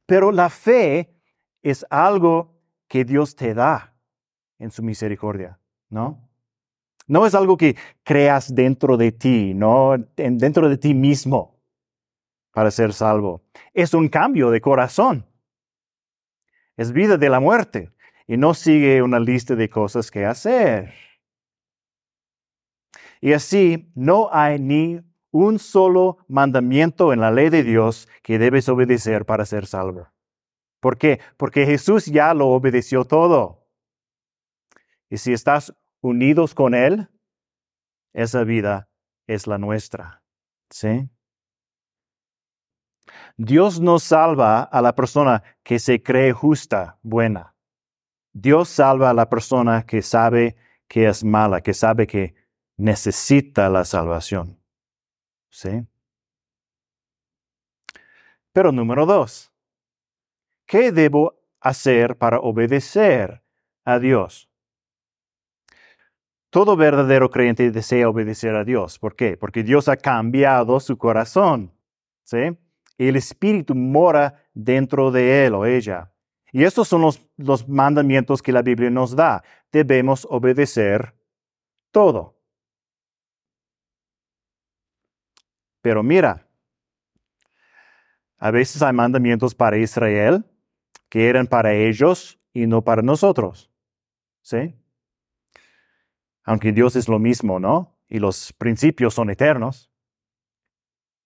Pero 0.07 0.31
la 0.31 0.49
fe 0.49 1.13
es 1.61 1.85
algo 1.91 2.59
que 2.87 3.05
Dios 3.05 3.35
te 3.35 3.53
da 3.53 3.93
en 4.57 4.71
su 4.71 4.81
misericordia, 4.81 5.59
¿no? 5.87 6.27
No 7.05 7.27
es 7.27 7.35
algo 7.35 7.57
que 7.57 7.75
creas 8.03 8.55
dentro 8.55 8.97
de 8.97 9.11
ti, 9.11 9.53
no 9.53 9.95
dentro 10.15 10.67
de 10.67 10.77
ti 10.77 10.95
mismo 10.95 11.59
para 12.53 12.71
ser 12.71 12.91
salvo. 12.91 13.43
Es 13.71 13.93
un 13.93 14.09
cambio 14.09 14.49
de 14.49 14.61
corazón. 14.61 15.28
Es 16.79 16.93
vida 16.93 17.17
de 17.17 17.27
la 17.27 17.41
muerte 17.41 17.91
y 18.25 18.37
no 18.37 18.53
sigue 18.53 19.01
una 19.01 19.19
lista 19.19 19.53
de 19.53 19.69
cosas 19.69 20.09
que 20.09 20.25
hacer. 20.25 20.93
Y 23.19 23.33
así 23.33 23.91
no 23.95 24.29
hay 24.31 24.59
ni 24.59 25.01
un 25.29 25.59
solo 25.59 26.19
mandamiento 26.29 27.11
en 27.11 27.19
la 27.19 27.31
ley 27.31 27.49
de 27.49 27.63
Dios 27.63 28.07
que 28.23 28.39
debes 28.39 28.69
obedecer 28.69 29.25
para 29.25 29.45
ser 29.45 29.65
salvo. 29.65 30.07
¿Por 30.79 30.97
qué? 30.97 31.19
Porque 31.35 31.65
Jesús 31.65 32.05
ya 32.05 32.33
lo 32.33 32.47
obedeció 32.47 33.03
todo. 33.03 33.67
Y 35.09 35.17
si 35.17 35.33
estás 35.33 35.75
unidos 35.99 36.55
con 36.55 36.75
Él, 36.75 37.09
esa 38.13 38.45
vida 38.45 38.87
es 39.27 39.47
la 39.47 39.57
nuestra. 39.57 40.23
¿Sí? 40.69 41.09
Dios 43.37 43.79
no 43.79 43.99
salva 43.99 44.63
a 44.63 44.81
la 44.81 44.95
persona 44.95 45.43
que 45.63 45.79
se 45.79 46.01
cree 46.03 46.33
justa, 46.33 46.97
buena. 47.01 47.55
Dios 48.33 48.69
salva 48.69 49.09
a 49.09 49.13
la 49.13 49.29
persona 49.29 49.85
que 49.85 50.01
sabe 50.01 50.55
que 50.87 51.07
es 51.07 51.23
mala, 51.23 51.61
que 51.61 51.73
sabe 51.73 52.07
que 52.07 52.35
necesita 52.77 53.69
la 53.69 53.85
salvación. 53.85 54.57
¿Sí? 55.49 55.85
Pero 58.51 58.71
número 58.71 59.05
dos, 59.05 59.51
¿qué 60.65 60.91
debo 60.91 61.39
hacer 61.59 62.17
para 62.17 62.39
obedecer 62.39 63.43
a 63.85 63.99
Dios? 63.99 64.49
Todo 66.49 66.75
verdadero 66.75 67.29
creyente 67.29 67.69
desea 67.69 68.09
obedecer 68.09 68.55
a 68.55 68.63
Dios. 68.63 68.97
¿Por 68.97 69.15
qué? 69.15 69.37
Porque 69.37 69.63
Dios 69.63 69.87
ha 69.87 69.97
cambiado 69.97 70.79
su 70.79 70.97
corazón. 70.97 71.71
¿Sí? 72.23 72.57
El 72.99 73.15
Espíritu 73.15 73.73
mora 73.73 74.43
dentro 74.53 75.09
de 75.09 75.45
él 75.45 75.55
o 75.55 75.65
ella. 75.65 76.11
Y 76.51 76.63
estos 76.63 76.87
son 76.87 77.01
los, 77.37 77.67
mandamientos 77.67 78.41
que 78.41 78.51
la 78.51 78.61
Biblia 78.61 78.89
nos 78.89 79.15
da. 79.15 79.41
Debemos 79.71 80.27
obedecer 80.29 81.15
todo. 81.91 82.37
Pero 85.81 86.03
mira, 86.03 86.45
a 88.37 88.51
veces 88.51 88.81
hay 88.81 88.91
mandamientos 88.91 89.55
para 89.55 89.77
Israel 89.77 90.43
que 91.07 91.29
eran 91.29 91.47
para 91.47 91.73
ellos 91.73 92.37
y 92.51 92.67
no 92.67 92.83
para 92.83 93.01
nosotros. 93.01 93.71
¿Sí? 94.41 94.75
Aunque 96.43 96.73
Dios 96.73 96.97
es 96.97 97.07
lo 97.07 97.19
mismo, 97.19 97.59
¿no? 97.59 97.95
Y 98.09 98.19
los 98.19 98.51
principios 98.53 99.13
son 99.13 99.29
eternos. 99.29 99.89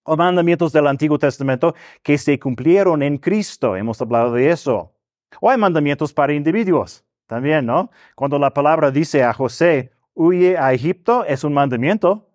O 0.03 0.17
mandamientos 0.17 0.74
del 0.74 0.88
Antiguo 0.88 1.17
Testamento 1.17 1.75
que 2.01 2.17
se 2.17 2.38
cumplieron 2.39 3.01
en 3.03 3.17
Cristo. 3.17 3.75
Hemos 3.75 4.01
hablado 4.01 4.33
de 4.33 4.50
eso. 4.50 4.93
O 5.39 5.50
hay 5.50 5.57
mandamientos 5.57 6.13
para 6.13 6.33
individuos 6.33 7.05
también, 7.27 7.65
¿no? 7.65 7.89
Cuando 8.15 8.38
la 8.38 8.53
palabra 8.53 8.91
dice 8.91 9.24
a 9.24 9.33
José, 9.33 9.91
huye 10.13 10.57
a 10.57 10.74
Egipto, 10.74 11.25
es 11.25 11.43
un 11.43 11.53
mandamiento. 11.53 12.29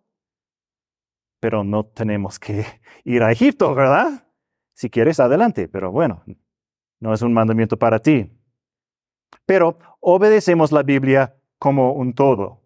Pero 1.40 1.62
no 1.62 1.84
tenemos 1.84 2.38
que 2.38 2.64
ir 3.04 3.22
a 3.22 3.30
Egipto, 3.30 3.74
¿verdad? 3.74 4.26
Si 4.74 4.90
quieres, 4.90 5.20
adelante, 5.20 5.68
pero 5.68 5.90
bueno, 5.90 6.24
no 7.00 7.12
es 7.12 7.22
un 7.22 7.32
mandamiento 7.32 7.76
para 7.78 7.98
ti. 7.98 8.30
Pero 9.44 9.78
obedecemos 10.00 10.72
la 10.72 10.82
Biblia 10.82 11.36
como 11.58 11.92
un 11.92 12.14
todo. 12.14 12.62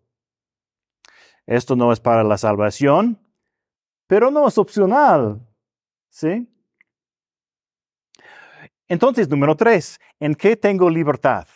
Esto 1.46 1.76
no 1.76 1.92
es 1.92 2.00
para 2.00 2.22
la 2.22 2.38
salvación, 2.38 3.18
pero 4.12 4.30
no 4.30 4.46
es 4.46 4.58
opcional. 4.58 5.40
¿Sí? 6.10 6.46
Entonces, 8.86 9.26
número 9.26 9.56
tres, 9.56 9.98
¿en 10.20 10.34
qué 10.34 10.54
tengo 10.54 10.90
libertad? 10.90 11.46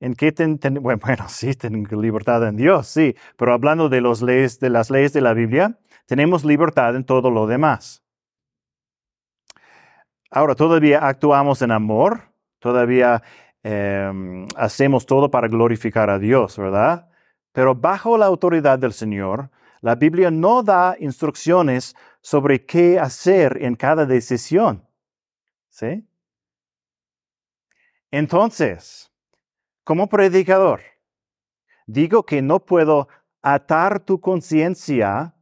¿En 0.00 0.14
qué 0.14 0.32
bueno, 0.80 0.98
bueno, 1.04 1.28
sí, 1.28 1.52
tengo 1.52 2.00
libertad 2.00 2.48
en 2.48 2.56
Dios, 2.56 2.86
sí, 2.86 3.14
pero 3.36 3.52
hablando 3.52 3.90
de 3.90 4.00
las 4.00 4.22
leyes 4.22 5.12
de 5.12 5.20
la 5.20 5.34
Biblia, 5.34 5.78
tenemos 6.06 6.46
libertad 6.46 6.96
en 6.96 7.04
todo 7.04 7.30
lo 7.30 7.46
demás. 7.46 8.02
Ahora, 10.30 10.54
todavía 10.54 11.06
actuamos 11.06 11.60
en 11.60 11.72
amor, 11.72 12.22
todavía 12.58 13.22
em, 13.62 14.48
hacemos 14.56 15.04
todo 15.04 15.30
para 15.30 15.48
glorificar 15.48 16.08
a 16.08 16.18
Dios, 16.18 16.56
¿verdad? 16.56 17.10
Pero 17.52 17.74
bajo 17.74 18.16
la 18.16 18.24
autoridad 18.24 18.78
del 18.78 18.94
Señor, 18.94 19.50
la 19.80 19.94
Biblia 19.94 20.30
no 20.30 20.62
da 20.62 20.96
instrucciones 20.98 21.94
sobre 22.20 22.64
qué 22.64 22.98
hacer 22.98 23.62
en 23.62 23.74
cada 23.74 24.06
decisión. 24.06 24.86
¿Sí? 25.68 26.06
Entonces, 28.10 29.12
como 29.84 30.08
predicador, 30.08 30.80
digo 31.86 32.24
que 32.24 32.42
no 32.42 32.64
puedo 32.64 33.08
atar 33.42 34.00
tu 34.00 34.20
conciencia 34.20 35.34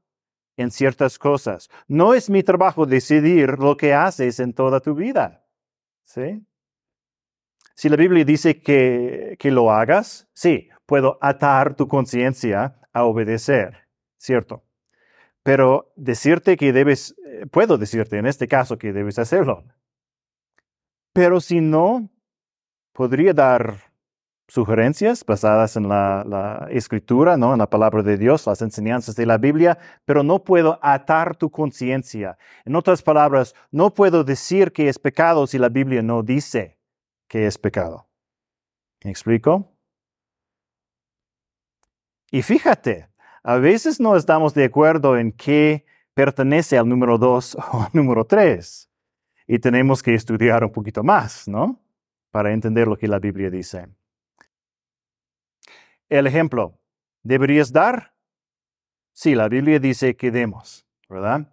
en 0.57 0.71
ciertas 0.71 1.19
cosas. 1.19 1.69
No 1.87 2.15
es 2.15 2.31
mi 2.31 2.43
trabajo 2.43 2.87
decidir 2.87 3.59
lo 3.59 3.77
que 3.77 3.95
haces 3.95 4.41
en 4.41 4.53
toda 4.53 4.81
tu 4.81 4.95
vida. 4.95 5.45
¿Sí? 6.05 6.47
Si 7.75 7.89
la 7.89 7.97
Biblia 7.97 8.25
dice 8.25 8.61
que, 8.61 9.37
que 9.39 9.51
lo 9.51 9.71
hagas, 9.71 10.29
sí, 10.33 10.71
puedo 10.87 11.19
atar 11.21 11.75
tu 11.75 11.89
conciencia 11.89 12.81
a 12.93 13.05
obedecer, 13.05 13.86
¿cierto? 14.19 14.63
Pero 15.43 15.93
decirte 15.97 16.57
que 16.57 16.73
debes, 16.73 17.15
eh, 17.25 17.47
puedo 17.47 17.79
decirte 17.79 18.19
en 18.19 18.27
este 18.27 18.49
caso 18.49 18.79
que 18.79 18.93
debes 18.93 19.19
hacerlo. 19.19 19.65
Pero 21.13 21.41
si 21.41 21.61
no, 21.61 22.11
podría 22.93 23.33
dar 23.33 23.77
sugerencias 24.49 25.25
basadas 25.25 25.77
en 25.77 25.89
la, 25.89 26.69
escritura, 26.71 27.37
¿no? 27.37 27.53
en 27.53 27.59
la 27.59 27.69
palabra 27.69 28.03
de 28.03 28.17
Dios, 28.17 28.47
las 28.47 28.63
enseñanzas 28.63 29.17
de 29.17 29.27
la 29.27 29.39
Biblia, 29.39 29.79
pero 30.05 30.23
no 30.23 30.45
puedo 30.45 30.79
atar 30.83 31.37
tu 31.37 31.51
conciencia. 31.51 32.39
En 32.65 32.77
otras 32.77 33.03
palabras, 33.03 33.55
no 33.71 33.93
puedo 33.93 34.25
decir 34.25 34.73
que 34.73 34.89
es 34.89 34.99
pecado 34.99 35.47
si 35.47 35.59
la 35.59 35.69
Biblia 35.69 36.03
no 36.03 36.23
dice 36.23 36.79
que 37.29 37.47
es 37.47 37.59
pecado. 37.59 38.09
¿Me 39.05 39.11
explico? 39.11 39.73
Y 42.31 42.43
fíjate, 42.43 43.09
a 43.47 43.59
veces 43.59 44.01
no 44.01 44.17
estamos 44.17 44.55
de 44.55 44.65
acuerdo 44.65 45.17
en 45.17 45.31
qué 45.31 45.87
pertenece 46.15 46.77
al 46.77 46.89
número 46.89 47.17
dos 47.17 47.55
o 47.73 47.83
al 47.83 47.91
número 47.93 48.25
tres. 48.25 48.91
Y 49.47 49.61
tenemos 49.61 50.03
que 50.03 50.15
estudiar 50.15 50.65
un 50.65 50.73
poquito 50.73 51.05
más, 51.05 51.47
¿no? 51.47 51.81
Para 52.33 52.53
entender 52.53 52.89
lo 52.89 52.97
que 52.97 53.07
la 53.07 53.21
Biblia 53.21 53.49
dice. 53.49 53.87
El 56.09 56.27
ejemplo, 56.27 56.81
¿deberías 57.23 57.73
dar? 57.73 58.15
Sí, 59.13 59.37
la 59.37 59.49
Biblia 59.49 59.79
dice 59.79 60.17
que 60.17 60.33
demos, 60.33 60.85
¿verdad? 61.09 61.49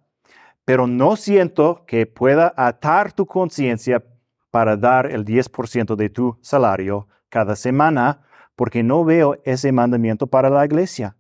Pero 0.65 0.88
no 0.88 1.15
siento 1.15 1.86
que 1.86 2.08
pueda 2.08 2.56
atar 2.58 3.13
tu 3.13 3.27
conciencia 3.27 4.03
para 4.49 4.75
dar 4.75 5.12
el 5.12 5.23
10% 5.23 5.95
de 5.95 6.10
tu 6.10 6.39
salario 6.41 7.08
cada 7.29 7.56
semana 7.56 8.23
porque 8.56 8.82
no 8.82 9.06
veo 9.06 9.39
ese 9.45 9.71
mandamiento 9.71 10.25
para 10.25 10.49
la 10.49 10.65
iglesia. 10.65 11.15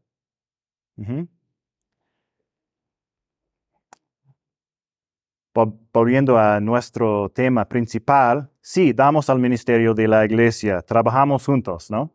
Volviendo 5.93 6.37
a 6.37 6.59
nuestro 6.59 7.29
tema 7.29 7.65
principal, 7.65 8.49
sí, 8.59 8.93
damos 8.93 9.29
al 9.29 9.39
ministerio 9.39 9.93
de 9.93 10.07
la 10.07 10.25
iglesia, 10.25 10.81
trabajamos 10.81 11.45
juntos, 11.45 11.91
¿no? 11.91 12.11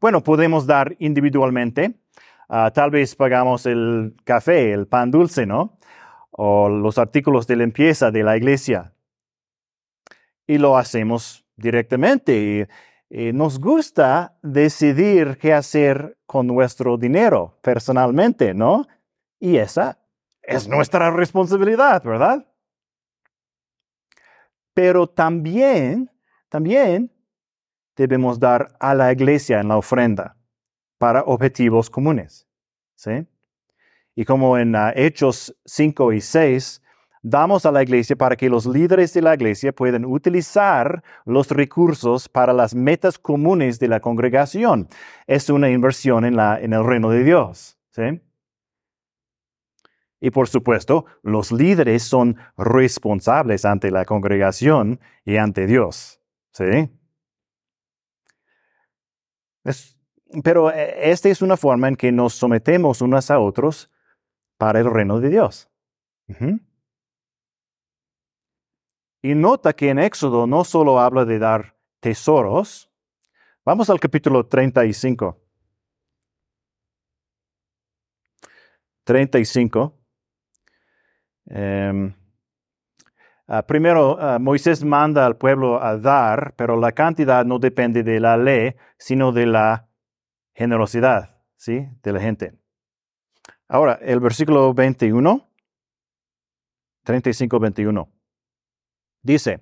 Bueno, 0.00 0.22
podemos 0.22 0.66
dar 0.66 0.96
individualmente, 0.98 1.94
ah, 2.48 2.70
tal 2.72 2.90
vez 2.90 3.14
pagamos 3.14 3.64
el 3.66 4.14
café, 4.24 4.72
el 4.72 4.86
pan 4.86 5.10
dulce, 5.10 5.46
¿no? 5.46 5.78
O 6.30 6.68
los 6.68 6.98
artículos 6.98 7.46
de 7.46 7.56
limpieza 7.56 8.10
de 8.10 8.22
la 8.22 8.36
iglesia. 8.36 8.92
Y 10.46 10.58
lo 10.58 10.76
hacemos 10.76 11.44
directamente. 11.56 12.68
Nos 13.10 13.60
gusta 13.60 14.36
decidir 14.42 15.38
qué 15.38 15.52
hacer 15.52 16.18
con 16.26 16.46
nuestro 16.46 16.96
dinero 16.96 17.58
personalmente, 17.62 18.52
¿no? 18.52 18.86
Y 19.38 19.56
esa 19.56 19.98
es 20.42 20.68
nuestra 20.68 21.10
responsabilidad, 21.10 22.02
¿verdad? 22.02 22.46
Pero 24.74 25.08
también, 25.08 26.10
también 26.48 27.12
debemos 27.96 28.38
dar 28.38 28.76
a 28.78 28.94
la 28.94 29.12
iglesia 29.12 29.60
en 29.60 29.68
la 29.68 29.78
ofrenda 29.78 30.36
para 30.98 31.22
objetivos 31.22 31.90
comunes. 31.90 32.46
¿sí? 32.94 33.26
Y 34.14 34.24
como 34.24 34.58
en 34.58 34.74
ah, 34.76 34.92
Hechos 34.94 35.54
5 35.64 36.12
y 36.12 36.20
6, 36.20 36.82
damos 37.28 37.66
a 37.66 37.72
la 37.72 37.82
iglesia 37.82 38.14
para 38.14 38.36
que 38.36 38.48
los 38.48 38.66
líderes 38.66 39.12
de 39.12 39.20
la 39.20 39.34
iglesia 39.34 39.72
puedan 39.72 40.04
utilizar 40.04 41.02
los 41.24 41.50
recursos 41.50 42.28
para 42.28 42.52
las 42.52 42.72
metas 42.72 43.18
comunes 43.18 43.80
de 43.80 43.88
la 43.88 43.98
congregación. 43.98 44.88
Es 45.26 45.50
una 45.50 45.68
inversión 45.68 46.24
en, 46.24 46.36
la, 46.36 46.60
en 46.60 46.72
el 46.72 46.84
reino 46.84 47.10
de 47.10 47.24
Dios. 47.24 47.78
¿sí? 47.90 48.20
Y 50.20 50.30
por 50.30 50.46
supuesto, 50.48 51.06
los 51.22 51.50
líderes 51.50 52.04
son 52.04 52.36
responsables 52.56 53.64
ante 53.64 53.90
la 53.90 54.04
congregación 54.04 55.00
y 55.24 55.36
ante 55.36 55.66
Dios. 55.66 56.20
¿Sí? 56.52 56.90
pero 60.44 60.70
eh, 60.70 61.10
esta 61.10 61.28
es 61.28 61.42
una 61.42 61.56
forma 61.56 61.88
en 61.88 61.96
que 61.96 62.12
nos 62.12 62.34
sometemos 62.34 63.00
unos 63.00 63.32
a 63.32 63.40
otros 63.40 63.90
para 64.58 64.78
el 64.78 64.88
reino 64.88 65.18
de 65.18 65.28
Dios. 65.28 65.68
Y 69.26 69.34
nota 69.34 69.72
que 69.72 69.90
en 69.90 69.98
Éxodo 69.98 70.46
no 70.46 70.62
solo 70.62 71.00
habla 71.00 71.24
de 71.24 71.40
dar 71.40 71.74
tesoros. 71.98 72.88
Vamos 73.64 73.90
al 73.90 73.98
capítulo 73.98 74.46
35. 74.46 75.36
35. 79.02 79.98
Eh, 81.50 82.14
primero, 83.66 84.14
uh, 84.14 84.38
Moisés 84.38 84.84
manda 84.84 85.26
al 85.26 85.36
pueblo 85.36 85.82
a 85.82 85.98
dar, 85.98 86.54
pero 86.54 86.78
la 86.78 86.92
cantidad 86.92 87.44
no 87.44 87.58
depende 87.58 88.04
de 88.04 88.20
la 88.20 88.36
ley, 88.36 88.76
sino 88.96 89.32
de 89.32 89.46
la 89.46 89.88
generosidad, 90.54 91.42
¿sí? 91.56 91.84
De 92.00 92.12
la 92.12 92.20
gente. 92.20 92.52
Ahora, 93.66 93.98
el 94.02 94.20
versículo 94.20 94.72
21, 94.72 95.50
35, 97.02 97.58
21. 97.58 98.15
Dice, 99.26 99.58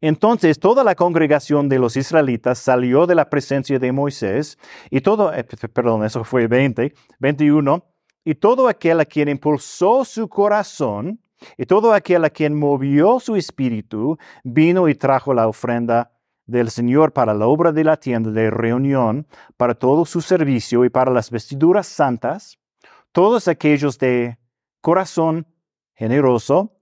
entonces 0.00 0.60
toda 0.60 0.84
la 0.84 0.94
congregación 0.94 1.68
de 1.68 1.80
los 1.80 1.96
israelitas 1.96 2.60
salió 2.60 3.04
de 3.04 3.16
la 3.16 3.28
presencia 3.28 3.76
de 3.80 3.90
Moisés 3.90 4.56
y 4.90 5.00
todo, 5.00 5.34
eh, 5.34 5.42
perdón, 5.42 6.04
eso 6.04 6.22
fue 6.22 6.46
20, 6.46 6.94
21, 7.18 7.84
y 8.24 8.36
todo 8.36 8.68
aquel 8.68 9.00
a 9.00 9.04
quien 9.04 9.28
impulsó 9.28 10.04
su 10.04 10.28
corazón 10.28 11.20
y 11.56 11.66
todo 11.66 11.94
aquel 11.94 12.24
a 12.26 12.30
quien 12.30 12.56
movió 12.56 13.18
su 13.18 13.34
espíritu 13.34 14.16
vino 14.44 14.88
y 14.88 14.94
trajo 14.94 15.34
la 15.34 15.48
ofrenda 15.48 16.12
del 16.46 16.70
Señor 16.70 17.12
para 17.12 17.34
la 17.34 17.48
obra 17.48 17.72
de 17.72 17.82
la 17.82 17.96
tienda 17.96 18.30
de 18.30 18.50
reunión, 18.50 19.26
para 19.56 19.74
todo 19.74 20.04
su 20.04 20.20
servicio 20.20 20.84
y 20.84 20.90
para 20.90 21.10
las 21.10 21.32
vestiduras 21.32 21.88
santas, 21.88 22.56
todos 23.10 23.48
aquellos 23.48 23.98
de 23.98 24.38
corazón 24.80 25.44
generoso, 25.94 26.77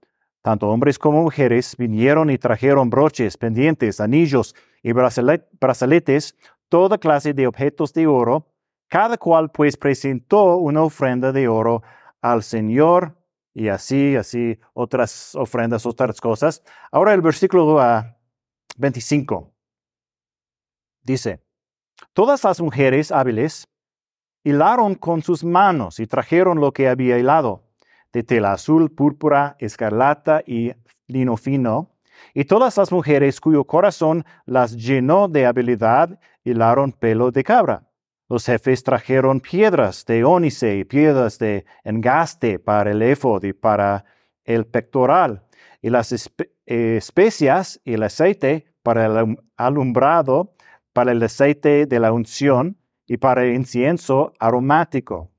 tanto 0.47 0.69
hombres 0.69 0.97
como 0.97 1.23
mujeres, 1.23 1.75
vinieron 1.75 2.29
y 2.29 2.37
trajeron 2.37 2.89
broches, 2.89 3.35
pendientes, 3.35 3.99
anillos 3.99 4.55
y 4.81 4.93
brazaletes, 4.93 6.37
toda 6.69 6.97
clase 6.97 7.33
de 7.33 7.47
objetos 7.47 7.91
de 7.91 8.07
oro, 8.07 8.47
cada 8.87 9.17
cual 9.17 9.51
pues 9.51 9.75
presentó 9.75 10.55
una 10.55 10.83
ofrenda 10.83 11.33
de 11.33 11.49
oro 11.49 11.83
al 12.21 12.43
Señor 12.43 13.17
y 13.53 13.67
así, 13.67 14.15
así, 14.15 14.57
otras 14.71 15.35
ofrendas, 15.35 15.85
otras 15.85 16.21
cosas. 16.21 16.63
Ahora 16.93 17.13
el 17.13 17.21
versículo 17.21 17.77
25 18.77 19.51
dice, 21.01 21.41
todas 22.13 22.41
las 22.45 22.61
mujeres 22.61 23.11
hábiles 23.11 23.67
hilaron 24.45 24.95
con 24.95 25.21
sus 25.21 25.43
manos 25.43 25.99
y 25.99 26.07
trajeron 26.07 26.61
lo 26.61 26.71
que 26.71 26.87
había 26.87 27.19
hilado, 27.19 27.66
de 28.13 28.23
tela 28.23 28.53
azul, 28.53 28.91
púrpura, 28.91 29.55
escarlata 29.59 30.41
y 30.45 30.71
lino 31.07 31.37
fino, 31.37 31.91
y 32.33 32.45
todas 32.45 32.77
las 32.77 32.91
mujeres 32.91 33.39
cuyo 33.39 33.63
corazón 33.63 34.25
las 34.45 34.75
llenó 34.75 35.27
de 35.27 35.45
habilidad 35.45 36.19
hilaron 36.43 36.91
pelo 36.91 37.31
de 37.31 37.43
cabra. 37.43 37.83
Los 38.29 38.45
jefes 38.45 38.83
trajeron 38.83 39.39
piedras 39.39 40.05
de 40.05 40.23
ónice 40.23 40.77
y 40.77 40.83
piedras 40.83 41.39
de 41.39 41.65
engaste 41.83 42.59
para 42.59 42.91
el 42.91 43.01
éfod 43.01 43.43
y 43.43 43.53
para 43.53 44.05
el 44.43 44.65
pectoral, 44.65 45.43
y 45.81 45.89
las 45.89 46.13
especias 46.65 47.79
y 47.85 47.93
el 47.93 48.03
aceite 48.03 48.65
para 48.83 49.05
el 49.05 49.37
alumbrado, 49.55 50.53
para 50.93 51.11
el 51.11 51.21
aceite 51.23 51.85
de 51.85 51.99
la 51.99 52.11
unción 52.11 52.77
y 53.05 53.17
para 53.17 53.45
el 53.45 53.53
incienso 53.53 54.33
aromático. 54.39 55.31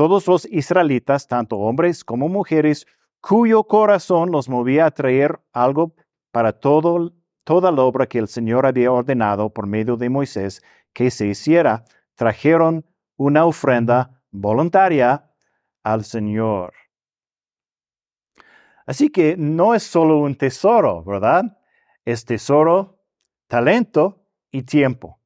Todos 0.00 0.26
los 0.28 0.46
israelitas, 0.46 1.26
tanto 1.26 1.58
hombres 1.58 2.04
como 2.04 2.30
mujeres, 2.30 2.86
cuyo 3.20 3.64
corazón 3.64 4.30
los 4.30 4.48
movía 4.48 4.86
a 4.86 4.90
traer 4.92 5.38
algo 5.52 5.94
para 6.32 6.58
toda 6.58 7.70
la 7.70 7.82
obra 7.82 8.06
que 8.06 8.18
el 8.18 8.26
Señor 8.26 8.64
había 8.64 8.90
ordenado 8.92 9.50
por 9.52 9.66
medio 9.66 9.98
de 9.98 10.08
Moisés 10.08 10.62
que 10.94 11.10
se 11.10 11.26
hiciera, 11.26 11.84
trajeron 12.14 12.86
una 13.18 13.44
ofrenda 13.44 14.22
voluntaria 14.30 15.30
al 15.82 16.06
Señor. 16.06 16.72
Así 18.86 19.10
que 19.10 19.36
no 19.36 19.74
es 19.74 19.82
solo 19.82 20.16
un 20.20 20.34
tesoro, 20.34 21.04
¿verdad? 21.04 21.58
Es 22.06 22.24
tesoro, 22.24 23.02
talento 23.48 24.24
y 24.50 24.62
tiempo. 24.62 25.20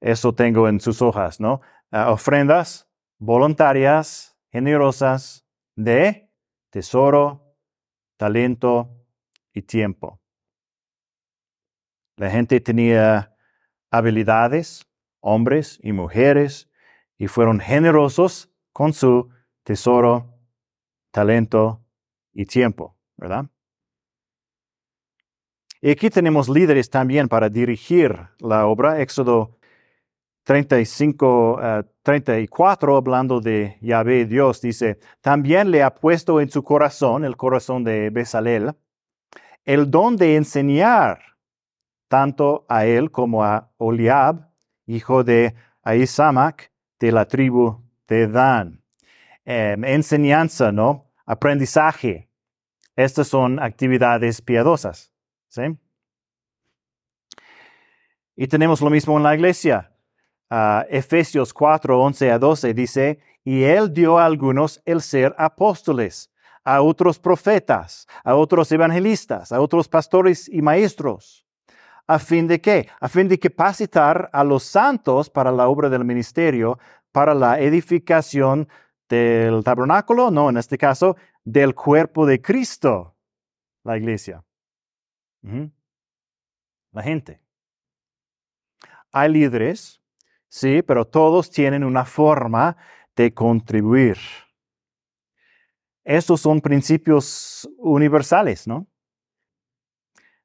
Eso 0.00 0.34
tengo 0.34 0.68
en 0.68 0.80
sus 0.80 1.02
hojas, 1.02 1.40
¿no? 1.40 1.60
Ah, 1.90 2.10
ofrendas 2.10 2.88
voluntarias, 3.18 4.36
generosas, 4.50 5.46
de 5.76 6.30
tesoro, 6.70 7.54
talento 8.16 9.06
y 9.52 9.62
tiempo. 9.62 10.20
La 12.16 12.30
gente 12.30 12.60
tenía 12.60 13.36
habilidades, 13.90 14.86
hombres 15.20 15.78
y 15.82 15.92
mujeres, 15.92 16.70
y 17.18 17.28
fueron 17.28 17.60
generosos 17.60 18.50
con 18.72 18.92
su 18.92 19.30
tesoro, 19.62 20.38
talento 21.10 21.84
y 22.32 22.46
tiempo, 22.46 22.96
¿verdad? 23.16 23.46
Y 25.82 25.90
aquí 25.90 26.10
tenemos 26.10 26.48
líderes 26.48 26.90
también 26.90 27.28
para 27.28 27.48
dirigir 27.48 28.28
la 28.38 28.66
obra. 28.66 29.00
Éxodo 29.00 29.59
35, 30.44 31.60
34, 32.02 32.92
eh, 32.92 32.96
hablando 32.96 33.40
de 33.40 33.78
Yahvé 33.80 34.24
Dios, 34.26 34.60
dice, 34.60 34.98
también 35.20 35.70
le 35.70 35.82
ha 35.82 35.94
puesto 35.94 36.40
en 36.40 36.50
su 36.50 36.62
corazón, 36.62 37.24
el 37.24 37.36
corazón 37.36 37.84
de 37.84 38.10
Bezalel, 38.10 38.72
el 39.64 39.90
don 39.90 40.16
de 40.16 40.36
enseñar 40.36 41.20
tanto 42.08 42.66
a 42.68 42.86
él 42.86 43.10
como 43.10 43.44
a 43.44 43.70
Oliab, 43.76 44.50
hijo 44.86 45.22
de 45.22 45.54
Ahisamac, 45.82 46.72
de 46.98 47.12
la 47.12 47.26
tribu 47.26 47.82
de 48.08 48.26
Dan. 48.26 48.82
Em, 49.44 49.84
enseñanza, 49.84 50.72
¿no? 50.72 51.10
Aprendizaje. 51.24 52.28
Estas 52.96 53.28
son 53.28 53.58
actividades 53.58 54.42
piadosas. 54.42 55.12
¿sí? 55.48 55.62
Y 58.36 58.46
tenemos 58.48 58.80
lo 58.80 58.90
mismo 58.90 59.16
en 59.16 59.22
la 59.22 59.34
iglesia. 59.34 59.89
Efesios 60.88 61.52
4, 61.54 62.00
11 62.00 62.30
a 62.32 62.38
12 62.38 62.74
dice, 62.74 63.18
y 63.44 63.62
él 63.62 63.92
dio 63.92 64.18
a 64.18 64.24
algunos 64.24 64.82
el 64.84 65.00
ser 65.00 65.34
apóstoles, 65.38 66.30
a 66.64 66.82
otros 66.82 67.18
profetas, 67.18 68.06
a 68.24 68.34
otros 68.34 68.70
evangelistas, 68.72 69.52
a 69.52 69.60
otros 69.60 69.88
pastores 69.88 70.48
y 70.48 70.60
maestros 70.60 71.46
¿A 72.10 72.18
fin 72.18 72.48
de 72.48 72.60
qué? 72.60 72.88
A 72.98 73.08
fin 73.08 73.28
de 73.28 73.38
capacitar 73.38 74.28
a 74.32 74.42
los 74.42 74.64
santos 74.64 75.30
para 75.30 75.52
la 75.52 75.68
obra 75.68 75.88
del 75.88 76.04
ministerio, 76.04 76.76
para 77.12 77.34
la 77.34 77.60
edificación 77.60 78.68
del 79.08 79.62
tabernáculo, 79.62 80.32
no, 80.32 80.50
en 80.50 80.56
este 80.56 80.76
caso, 80.76 81.16
del 81.44 81.72
cuerpo 81.72 82.26
de 82.26 82.42
Cristo, 82.42 83.14
la 83.84 83.96
iglesia. 83.96 84.42
La 86.90 87.02
gente. 87.04 87.40
Hay 89.12 89.32
líderes, 89.32 89.99
sí, 90.50 90.82
pero 90.82 91.06
todos 91.06 91.50
tienen 91.50 91.82
una 91.82 92.04
forma 92.04 92.76
de 93.16 93.32
contribuir. 93.32 94.18
Estos 96.04 96.42
son 96.42 96.60
principios 96.60 97.66
universales, 97.78 98.66
¿no? 98.66 98.86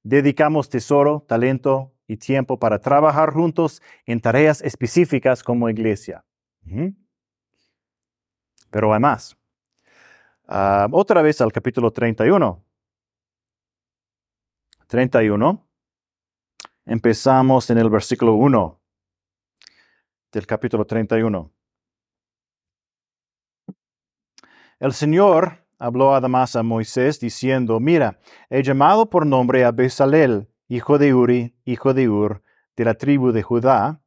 dedicamos 0.06 0.70
tesoro, 0.70 1.26
talento 1.28 1.92
y 2.08 2.18
tiempo 2.18 2.60
para 2.60 2.78
trabajar 2.80 3.34
juntos 3.34 3.82
en 4.06 4.22
tareas 4.22 4.62
específicas 4.62 5.42
como 5.42 5.68
iglesia. 5.68 6.24
Pero 8.70 8.94
hay 8.94 9.00
más. 9.00 9.36
Ah, 10.48 10.88
otra 10.92 11.24
vez 11.24 11.42
al 11.42 11.52
capítulo 11.52 11.92
31. 11.92 12.64
31. 14.86 15.68
Empezamos 16.86 17.68
en 17.72 17.80
el 17.80 17.90
versículo 17.90 18.36
1 18.36 18.80
del 20.32 20.46
capítulo 20.46 20.86
31. 20.86 21.52
El 24.80 24.94
Señor 24.94 25.66
habló 25.80 26.16
además 26.16 26.56
a 26.56 26.64
Moisés 26.64 27.20
diciendo, 27.20 27.80
mira, 27.80 28.20
he 28.50 28.62
llamado 28.62 29.10
por 29.10 29.26
nombre 29.26 29.64
a 29.64 29.72
Bezalel, 29.72 30.50
hijo 30.68 30.98
de 30.98 31.14
Uri, 31.14 31.56
hijo 31.64 31.94
de 31.94 32.10
Ur, 32.10 32.44
de 32.76 32.86
la 32.86 32.96
tribu 32.96 33.32
de 33.32 33.44
Judá, 33.44 34.02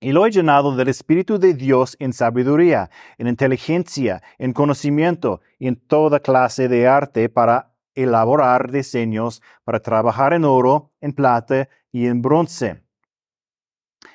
Y 0.00 0.12
lo 0.12 0.26
he 0.26 0.30
llenado 0.30 0.76
del 0.76 0.88
Espíritu 0.88 1.38
de 1.38 1.54
Dios 1.54 1.96
en 1.98 2.12
sabiduría, 2.12 2.90
en 3.16 3.26
inteligencia, 3.26 4.22
en 4.38 4.52
conocimiento 4.52 5.40
y 5.58 5.66
en 5.66 5.76
toda 5.76 6.20
clase 6.20 6.68
de 6.68 6.86
arte 6.86 7.30
para 7.30 7.74
elaborar 7.94 8.70
diseños, 8.70 9.40
para 9.64 9.80
trabajar 9.80 10.34
en 10.34 10.44
oro, 10.44 10.92
en 11.00 11.14
plata 11.14 11.68
y 11.90 12.06
en 12.06 12.20
bronce, 12.20 12.83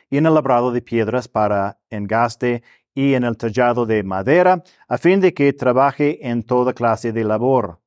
y 0.10 0.18
en 0.18 0.26
el 0.26 0.34
labrado 0.34 0.72
de 0.72 0.82
piedras 0.82 1.28
para 1.28 1.80
engaste 1.90 2.64
y 2.94 3.14
en 3.14 3.24
el 3.24 3.38
tallado 3.38 3.86
de 3.86 4.04
madera, 4.04 4.64
a 4.88 4.98
fin 4.98 5.22
de 5.22 5.34
que 5.34 5.54
trabaje 5.54 6.28
en 6.28 6.44
toda 6.44 6.74
clase 6.74 7.12
de 7.12 7.24
labor. 7.24 7.80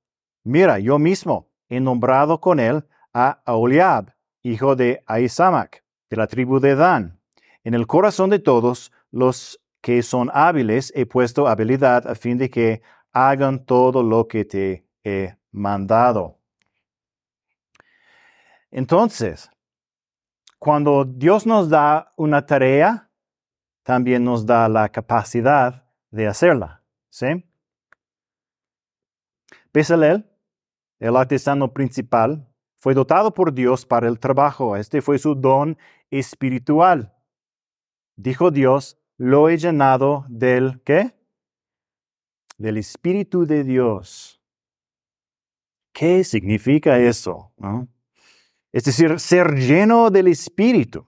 Mira, 0.44 0.78
yo 0.78 0.98
mismo 0.98 1.48
he 1.68 1.80
nombrado 1.80 2.40
con 2.40 2.60
él 2.60 2.84
a 3.12 3.42
Aholiab, 3.44 4.14
hijo 4.42 4.74
de 4.76 5.02
Ahisamac, 5.06 5.84
de 6.08 6.16
la 6.16 6.26
tribu 6.26 6.60
de 6.60 6.74
Dan. 6.74 7.20
En 7.64 7.74
el 7.74 7.86
corazón 7.86 8.30
de 8.30 8.38
todos 8.38 8.92
los 9.10 9.60
que 9.80 10.02
son 10.02 10.30
hábiles 10.32 10.92
he 10.94 11.06
puesto 11.06 11.48
habilidad 11.48 12.06
a 12.06 12.14
fin 12.14 12.38
de 12.38 12.48
que 12.48 12.82
hagan 13.12 13.64
todo 13.64 14.02
lo 14.02 14.26
que 14.28 14.44
te 14.44 14.86
he 15.04 15.34
mandado. 15.50 16.38
Entonces, 18.70 19.50
cuando 20.62 21.04
Dios 21.04 21.44
nos 21.44 21.68
da 21.68 22.12
una 22.16 22.46
tarea, 22.46 23.10
también 23.82 24.22
nos 24.22 24.46
da 24.46 24.68
la 24.68 24.90
capacidad 24.90 25.90
de 26.12 26.28
hacerla. 26.28 26.84
¿Sí? 27.10 27.44
Bezalel, 29.74 30.24
el 31.00 31.16
artesano 31.16 31.72
principal, 31.72 32.48
fue 32.76 32.94
dotado 32.94 33.34
por 33.34 33.52
Dios 33.52 33.84
para 33.84 34.06
el 34.06 34.20
trabajo. 34.20 34.76
Este 34.76 35.02
fue 35.02 35.18
su 35.18 35.34
don 35.34 35.76
espiritual. 36.12 37.12
Dijo 38.14 38.52
Dios, 38.52 39.02
lo 39.16 39.48
he 39.48 39.58
llenado 39.58 40.26
del 40.28 40.80
qué? 40.84 41.12
Del 42.56 42.76
Espíritu 42.76 43.46
de 43.46 43.64
Dios. 43.64 44.40
¿Qué 45.92 46.22
significa 46.22 47.00
eso? 47.00 47.52
Es 48.72 48.84
decir, 48.84 49.20
ser 49.20 49.54
lleno 49.54 50.10
del 50.10 50.28
Espíritu. 50.28 51.06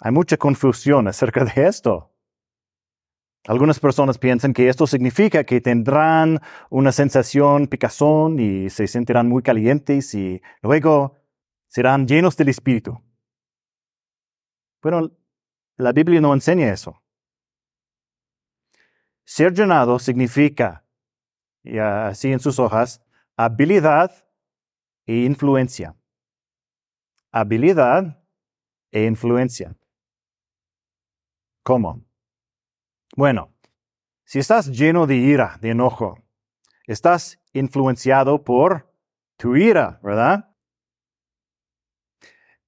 Hay 0.00 0.12
mucha 0.12 0.36
confusión 0.36 1.08
acerca 1.08 1.44
de 1.44 1.66
esto. 1.66 2.14
Algunas 3.46 3.80
personas 3.80 4.18
piensan 4.18 4.52
que 4.52 4.68
esto 4.68 4.86
significa 4.86 5.44
que 5.44 5.62
tendrán 5.62 6.40
una 6.68 6.92
sensación 6.92 7.66
picazón 7.66 8.38
y 8.38 8.68
se 8.68 8.86
sentirán 8.86 9.26
muy 9.28 9.42
calientes 9.42 10.14
y 10.14 10.42
luego 10.60 11.16
serán 11.66 12.06
llenos 12.06 12.36
del 12.36 12.50
Espíritu. 12.50 13.00
Bueno, 14.82 15.10
la 15.76 15.92
Biblia 15.92 16.20
no 16.20 16.34
enseña 16.34 16.70
eso. 16.70 17.02
Ser 19.24 19.54
llenado 19.54 19.98
significa, 19.98 20.84
y 21.62 21.78
así 21.78 22.32
en 22.32 22.40
sus 22.40 22.58
hojas, 22.58 23.00
habilidad 23.36 24.27
e 25.08 25.24
influencia. 25.24 25.96
Habilidad 27.32 28.22
e 28.92 29.06
influencia. 29.06 29.74
¿Cómo? 31.62 32.04
Bueno, 33.16 33.54
si 34.24 34.38
estás 34.38 34.66
lleno 34.66 35.06
de 35.06 35.16
ira, 35.16 35.56
de 35.62 35.70
enojo, 35.70 36.18
estás 36.86 37.40
influenciado 37.54 38.44
por 38.44 38.92
tu 39.38 39.56
ira, 39.56 39.98
¿verdad? 40.02 40.54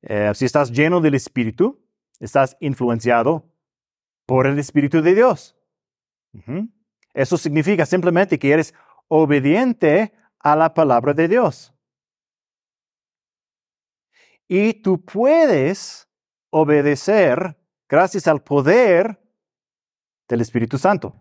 Eh, 0.01 0.33
si 0.35 0.47
estás 0.47 0.73
lleno 0.73 1.03
del 1.03 1.15
Espíritu, 1.15 1.87
estás 2.21 2.57
influenciado 2.61 3.53
por 4.25 4.47
el 4.47 4.59
Espíritu 4.59 5.03
de 5.03 5.15
Dios. 5.15 5.59
Eso 7.13 7.37
significa 7.37 7.85
simplemente 7.85 8.39
que 8.39 8.51
eres 8.51 8.73
obediente 9.09 10.15
a 10.39 10.57
la 10.57 10.73
palabra 10.73 11.13
de 11.13 11.29
Dios. 11.29 11.75
Y 14.53 14.75
tú 14.75 15.05
puedes 15.05 16.09
obedecer 16.51 17.57
gracias 17.89 18.27
al 18.27 18.43
poder 18.43 19.23
del 20.29 20.41
Espíritu 20.41 20.77
Santo. 20.77 21.15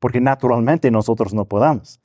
Porque 0.00 0.20
naturalmente 0.20 0.90
nosotros 0.90 1.32
no 1.32 1.44
podamos. 1.44 2.00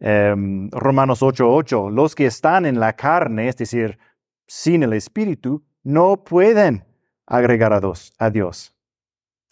Em, 0.00 0.70
Romanos 0.70 1.22
8:8, 1.22 1.88
los 1.88 2.14
que 2.14 2.26
están 2.26 2.66
en 2.66 2.78
la 2.78 2.92
carne, 2.92 3.48
es 3.48 3.56
decir, 3.56 3.98
sin 4.46 4.82
el 4.82 4.92
Espíritu, 4.92 5.64
no 5.82 6.22
pueden 6.22 6.84
agregar 7.26 7.72
a 7.72 7.80
Dios, 7.80 8.12
a 8.18 8.28
Dios, 8.28 8.76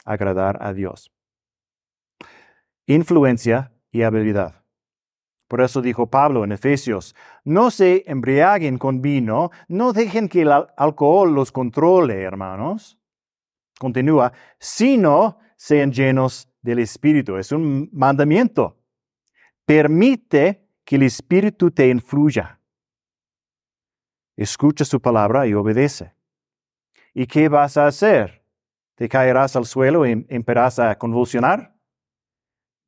agradar 0.05 0.59
a 0.61 0.75
Dios. 0.75 1.11
Influencia 2.85 3.73
y 3.91 4.03
habilidad. 4.03 4.63
Por 5.49 5.63
eso 5.63 5.81
dijo 5.81 6.07
Pablo 6.07 6.45
en 6.45 6.53
Efesios, 6.53 7.17
no 7.43 7.71
se 7.71 8.05
embriaguen 8.07 8.77
con 8.77 9.01
vino, 9.01 9.51
no 9.67 9.95
dejen 9.95 10.29
que 10.29 10.43
el 10.43 10.53
alcohol 10.77 11.35
los 11.35 11.51
controle, 11.51 12.23
hermanos. 12.23 12.99
Continúa, 13.79 14.33
sino 14.59 15.39
sean 15.57 15.91
llenos 15.91 16.49
del 16.61 16.81
Espíritu. 16.81 17.37
Es 17.37 17.51
un 17.51 17.89
mandamiento. 17.93 18.77
Permite 19.65 20.69
que 20.85 20.97
el 20.97 21.05
Espíritu 21.05 21.71
te 21.71 21.89
influya. 21.89 22.61
Escucha 24.37 24.85
su 24.85 25.01
palabra 25.01 25.47
y 25.47 25.55
obedece. 25.55 26.15
¿Y 27.15 27.27
qué 27.27 27.49
vas 27.49 27.77
a 27.77 27.87
hacer? 27.87 28.45
¿Te 28.95 29.09
caerás 29.09 29.57
al 29.57 29.65
suelo 29.65 30.07
y 30.07 30.27
empezarás 30.29 30.79
a 30.79 30.99
convulsionar? 30.99 31.75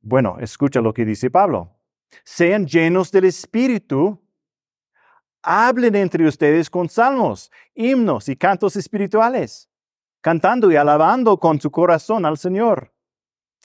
Bueno, 0.01 0.37
escucha 0.39 0.79
lo 0.79 0.93
que 0.93 1.05
dice 1.05 1.31
Pablo. 1.31 1.80
Sean 2.23 2.65
llenos 2.65 3.11
del 3.11 3.25
Espíritu. 3.25 4.19
Hablen 5.43 5.95
entre 5.95 6.27
ustedes 6.27 6.69
con 6.69 6.87
salmos, 6.87 7.51
himnos 7.73 8.29
y 8.29 8.35
cantos 8.35 8.75
espirituales, 8.75 9.69
cantando 10.21 10.71
y 10.71 10.75
alabando 10.75 11.37
con 11.37 11.59
su 11.59 11.71
corazón 11.71 12.25
al 12.25 12.37
Señor. 12.37 12.93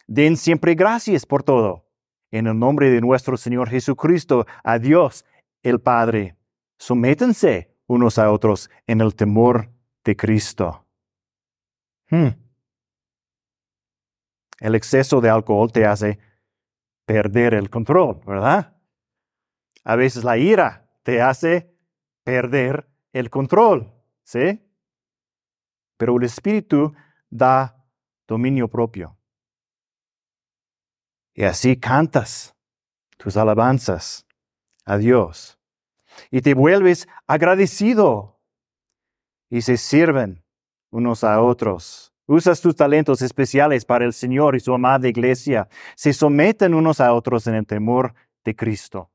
Den 0.07 0.37
siempre 0.37 0.75
gracias 0.75 1.27
por 1.27 1.43
todo. 1.43 1.85
En 2.31 2.47
el 2.47 2.59
nombre 2.59 2.91
de 2.91 3.01
nuestro 3.01 3.37
Señor 3.37 3.69
Jesucristo, 3.69 4.47
a 4.65 4.79
Dios 4.79 5.25
el 5.63 5.81
Padre. 5.81 6.37
Sométense 6.79 7.75
unos 7.87 8.19
a 8.19 8.31
otros 8.31 8.71
en 8.87 9.01
el 9.01 9.15
temor 9.15 9.71
de 10.05 10.17
Cristo. 10.17 10.85
Hmm. 12.11 12.29
El 14.61 14.75
exceso 14.75 15.21
de 15.21 15.29
alcohol 15.29 15.71
te 15.71 15.85
hace 15.85 16.19
perder 17.07 17.55
el 17.55 17.71
control, 17.71 18.21
¿verdad? 18.27 18.77
A 19.85 19.97
veces 19.97 20.25
la 20.25 20.37
ira 20.37 20.91
te 21.03 21.23
hace 21.23 21.73
perder 22.25 22.89
el 23.13 23.31
control, 23.31 23.93
¿sí? 24.25 24.61
Pero 25.97 26.17
el 26.17 26.25
Espíritu 26.25 26.93
da 27.31 27.85
dominio 28.27 28.69
propio. 28.69 29.17
Y 31.33 31.45
así 31.45 31.79
cantas 31.79 32.57
tus 33.17 33.37
alabanzas 33.37 34.27
a 34.85 34.99
Dios. 34.99 35.59
Y 36.31 36.41
te 36.41 36.55
vuelves 36.55 37.07
agradecido. 37.27 38.41
Y 39.49 39.63
se 39.63 39.77
sirven 39.77 40.45
unos 40.91 41.23
a 41.23 41.41
otros 41.41 42.16
Usas 42.27 42.61
tus 42.61 42.75
talentos 42.75 43.23
especiales 43.23 43.85
para 43.85 44.05
el 44.05 44.13
Señor 44.13 44.57
y 44.57 44.61
su 44.61 44.75
amada 44.75 45.07
iglesia. 45.09 45.69
Se 45.95 46.13
someten 46.13 46.75
unos 46.75 47.01
a 47.01 47.13
otros 47.13 47.47
en 47.47 47.55
el 47.55 47.67
temor 47.67 48.15
de 48.45 48.57
Cristo. 48.57 49.11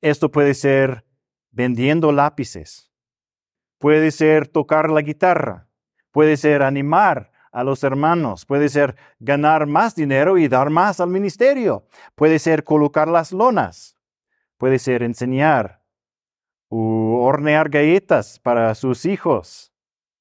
Esto 0.00 0.30
puede 0.30 0.54
ser 0.54 1.04
vendiendo 1.50 2.12
lápices, 2.12 2.90
puede 3.78 4.12
ser 4.12 4.46
tocar 4.46 4.90
la 4.90 5.02
guitarra, 5.02 5.66
puede 6.12 6.36
ser 6.36 6.62
animar 6.62 7.32
a 7.50 7.64
los 7.64 7.82
hermanos, 7.82 8.46
puede 8.46 8.68
ser 8.68 8.94
ganar 9.18 9.66
más 9.66 9.96
dinero 9.96 10.38
y 10.38 10.46
dar 10.46 10.70
más 10.70 11.00
al 11.00 11.08
ministerio, 11.08 11.84
puede 12.14 12.38
ser 12.38 12.62
colocar 12.62 13.08
las 13.08 13.32
lonas, 13.32 13.96
puede 14.56 14.78
ser 14.78 15.02
enseñar 15.02 15.77
u 16.68 17.16
hornear 17.20 17.68
galletas 17.68 18.38
para 18.38 18.74
sus 18.74 19.06
hijos, 19.06 19.72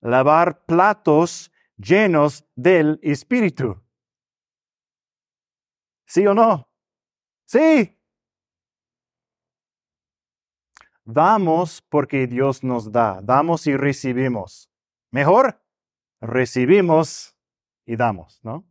lavar 0.01 0.65
platos 0.65 1.51
llenos 1.77 2.45
del 2.55 2.99
Espíritu. 3.01 3.81
¿Sí 6.05 6.25
o 6.25 6.33
no? 6.33 6.69
Sí. 7.45 7.93
Damos 11.03 11.81
porque 11.81 12.27
Dios 12.27 12.63
nos 12.63 12.91
da. 12.91 13.21
Damos 13.21 13.67
y 13.67 13.75
recibimos. 13.75 14.69
Mejor, 15.11 15.61
recibimos 16.19 17.37
y 17.85 17.95
damos, 17.95 18.39
¿no? 18.43 18.65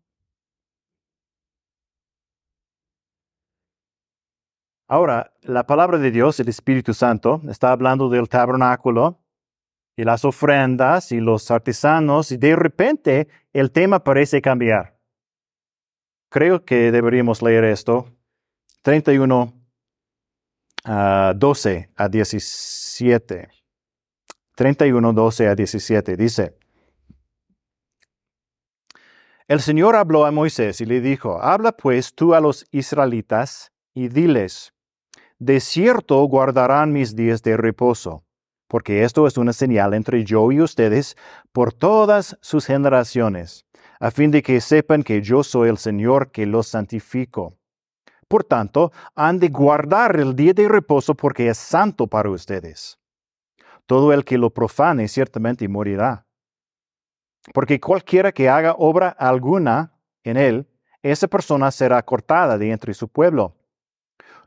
Ahora, 4.88 5.32
la 5.42 5.66
palabra 5.66 5.98
de 5.98 6.12
Dios, 6.12 6.38
el 6.38 6.48
Espíritu 6.48 6.94
Santo, 6.94 7.40
está 7.48 7.72
hablando 7.72 8.08
del 8.08 8.28
tabernáculo 8.28 9.20
y 9.96 10.04
las 10.04 10.24
ofrendas 10.24 11.10
y 11.10 11.18
los 11.18 11.50
artesanos 11.50 12.30
y 12.30 12.36
de 12.36 12.54
repente 12.54 13.28
el 13.52 13.72
tema 13.72 14.04
parece 14.04 14.40
cambiar. 14.40 14.96
Creo 16.30 16.64
que 16.64 16.92
deberíamos 16.92 17.42
leer 17.42 17.64
esto. 17.64 18.12
31, 18.82 19.52
12 21.34 21.90
a 21.96 22.08
17. 22.08 23.48
31, 24.54 25.12
12 25.12 25.48
a 25.48 25.54
17 25.56 26.16
dice, 26.16 26.56
El 29.48 29.60
Señor 29.60 29.96
habló 29.96 30.24
a 30.26 30.30
Moisés 30.30 30.80
y 30.80 30.86
le 30.86 31.00
dijo, 31.00 31.42
Habla 31.42 31.72
pues 31.72 32.14
tú 32.14 32.34
a 32.34 32.40
los 32.40 32.66
israelitas 32.70 33.72
y 33.94 34.08
diles, 34.08 34.75
De 35.38 35.60
cierto 35.60 36.22
guardarán 36.24 36.92
mis 36.92 37.14
días 37.14 37.42
de 37.42 37.56
reposo 37.56 38.26
porque 38.68 39.04
esto 39.04 39.26
es 39.26 39.36
una 39.38 39.52
señal 39.52 39.94
entre 39.94 40.24
yo 40.24 40.50
y 40.50 40.60
ustedes 40.60 41.16
por 41.52 41.72
todas 41.72 42.36
sus 42.40 42.66
generaciones, 42.66 43.64
a 44.00 44.10
fin 44.10 44.30
de 44.30 44.42
que 44.42 44.60
sepan 44.60 45.02
que 45.02 45.22
yo 45.22 45.42
soy 45.42 45.68
el 45.68 45.78
Señor 45.78 46.30
que 46.30 46.46
los 46.46 46.68
santifico. 46.68 47.56
Por 48.28 48.42
tanto, 48.42 48.92
han 49.14 49.38
de 49.38 49.48
guardar 49.48 50.16
el 50.16 50.34
día 50.34 50.52
de 50.52 50.68
reposo 50.68 51.14
porque 51.14 51.48
es 51.48 51.58
santo 51.58 52.08
para 52.08 52.28
ustedes. 52.28 52.98
Todo 53.86 54.12
el 54.12 54.24
que 54.24 54.36
lo 54.36 54.50
profane 54.50 55.06
ciertamente 55.06 55.68
morirá. 55.68 56.26
Porque 57.54 57.78
cualquiera 57.78 58.32
que 58.32 58.48
haga 58.48 58.74
obra 58.76 59.10
alguna 59.10 59.92
en 60.24 60.36
él, 60.36 60.68
esa 61.02 61.28
persona 61.28 61.70
será 61.70 62.02
cortada 62.02 62.58
de 62.58 62.72
entre 62.72 62.94
su 62.94 63.06
pueblo. 63.06 63.55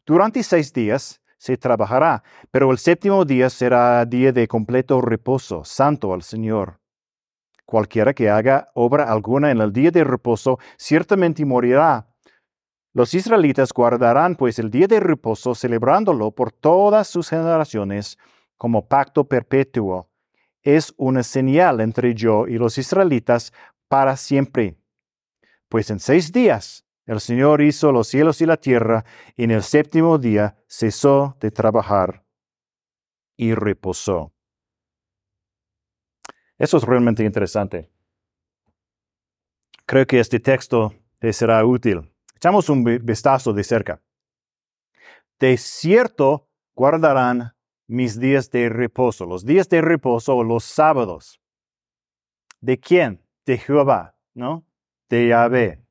Durante 0.05 0.43
seis 0.43 0.73
días 0.73 1.21
se 1.37 1.57
trabajará, 1.57 2.23
pero 2.51 2.71
el 2.71 2.77
séptimo 2.77 3.25
día 3.25 3.49
será 3.49 4.05
día 4.05 4.31
de 4.31 4.47
completo 4.47 5.01
reposo, 5.01 5.63
santo 5.63 6.13
al 6.13 6.21
Señor. 6.21 6.79
Cualquiera 7.65 8.13
que 8.13 8.29
haga 8.29 8.71
obra 8.73 9.11
alguna 9.11 9.51
en 9.51 9.61
el 9.61 9.71
día 9.71 9.91
de 9.91 10.03
reposo, 10.03 10.59
ciertamente 10.77 11.45
morirá. 11.45 12.07
Los 12.93 13.13
israelitas 13.13 13.71
guardarán 13.71 14.35
pues 14.35 14.57
el 14.59 14.71
día 14.71 14.87
de 14.87 14.99
reposo, 14.99 15.53
celebrándolo 15.53 16.31
por 16.31 16.51
todas 16.51 17.07
sus 17.07 17.29
generaciones 17.29 18.17
como 18.57 18.87
pacto 18.87 19.23
perpetuo. 19.23 20.09
Es 20.63 20.93
una 20.97 21.23
señal 21.23 21.79
entre 21.79 22.15
yo 22.15 22.47
y 22.47 22.57
los 22.57 22.77
israelitas 22.77 23.53
para 23.87 24.17
siempre. 24.17 24.75
Pues 25.69 25.89
en 25.91 25.99
seis 25.99 26.31
días 26.31 26.83
el 27.09 27.19
Señor 27.19 27.61
hizo 27.61 27.91
los 27.91 28.07
cielos 28.07 28.39
y 28.39 28.45
la 28.45 28.57
tierra, 28.57 29.03
y 29.35 29.43
en 29.43 29.49
el 29.49 29.63
séptimo 29.63 30.19
día 30.19 30.55
cesó 30.67 31.35
de 31.39 31.49
trabajar 31.49 32.23
y 33.35 33.55
reposó. 33.55 34.31
Eso 36.59 36.77
es 36.77 36.83
realmente 36.83 37.23
interesante. 37.23 37.89
Creo 39.87 40.05
que 40.05 40.19
este 40.19 40.39
texto 40.39 40.93
te 41.17 41.33
será 41.33 41.65
útil. 41.65 42.13
Echamos 42.35 42.69
un 42.69 42.83
vistazo 42.83 43.53
de 43.53 43.63
cerca. 43.63 44.03
De 45.39 45.57
cierto 45.57 46.47
guardarán 46.75 47.55
mis 47.87 48.19
días 48.19 48.51
de 48.51 48.69
reposo, 48.69 49.25
los 49.25 49.43
días 49.43 49.67
de 49.67 49.81
reposo 49.81 50.43
los 50.43 50.63
sábados. 50.63 51.41
¿De 52.61 52.79
quién? 52.79 53.25
De 53.47 53.57
Jehová, 53.57 54.15
¿no? 54.35 54.63
De 55.09 55.29
Yahvé. 55.29 55.88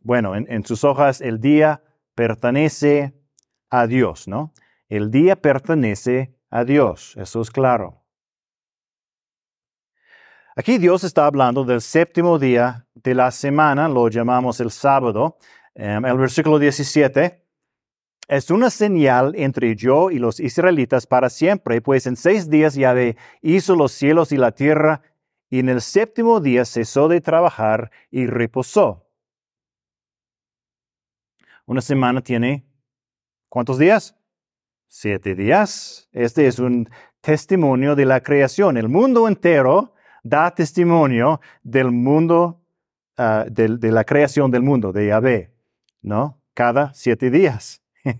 Bueno, 0.00 0.34
en, 0.34 0.64
sus 0.64 0.82
hojas 0.82 1.20
el 1.20 1.40
día 1.40 1.82
pertenece 2.14 3.14
a 3.68 3.86
Dios, 3.86 4.26
¿no? 4.26 4.54
El 4.88 5.10
día 5.10 5.36
pertenece 5.36 6.34
a 6.50 6.64
Dios, 6.64 7.14
eso 7.16 7.42
es 7.42 7.50
claro. 7.50 8.02
Aquí 10.56 10.78
Dios 10.78 11.04
está 11.04 11.26
hablando 11.26 11.64
del 11.64 11.80
séptimo 11.80 12.38
día 12.38 12.86
de 12.94 13.14
la 13.14 13.30
semana, 13.30 13.88
lo 13.88 14.08
llamamos 14.08 14.58
el 14.60 14.70
sábado. 14.70 15.36
Em, 15.74 16.04
el 16.04 16.16
versículo 16.16 16.58
17 16.58 17.46
es 18.26 18.50
una 18.50 18.70
señal 18.70 19.34
entre 19.36 19.76
yo 19.76 20.10
y 20.10 20.18
los 20.18 20.40
israelitas 20.40 21.06
para 21.06 21.28
siempre, 21.28 21.80
pues 21.82 22.06
en 22.06 22.16
seis 22.16 22.48
días 22.48 22.74
Yahvé 22.74 23.16
hizo 23.42 23.76
los 23.76 23.92
cielos 23.92 24.32
y 24.32 24.38
la 24.38 24.52
tierra, 24.52 25.02
y 25.50 25.58
en 25.58 25.68
el 25.68 25.80
séptimo 25.80 26.40
día 26.40 26.64
cesó 26.64 27.08
de 27.08 27.20
trabajar 27.20 27.90
y 28.10 28.26
reposó. 28.26 29.09
Una 31.70 31.80
semana 31.80 32.20
tiene 32.20 32.64
¿cuántos 33.48 33.78
días? 33.78 34.16
Siete 34.88 35.36
días. 35.36 36.08
Este 36.10 36.48
es 36.48 36.58
un 36.58 36.90
testimonio 37.20 37.94
de 37.94 38.06
la 38.06 38.24
creación. 38.24 38.76
El 38.76 38.88
mundo 38.88 39.28
entero 39.28 39.94
da 40.24 40.52
testimonio 40.52 41.40
del 41.62 41.92
mundo, 41.92 42.60
ah, 43.16 43.44
de, 43.48 43.76
de, 43.76 43.92
la 43.92 44.02
creación 44.02 44.50
del 44.50 44.64
mundo, 44.64 44.92
de 44.92 45.06
Yahvé, 45.06 45.54
¿no? 46.02 46.42
Cada 46.54 46.92
siete 46.92 47.30
días. 47.30 47.80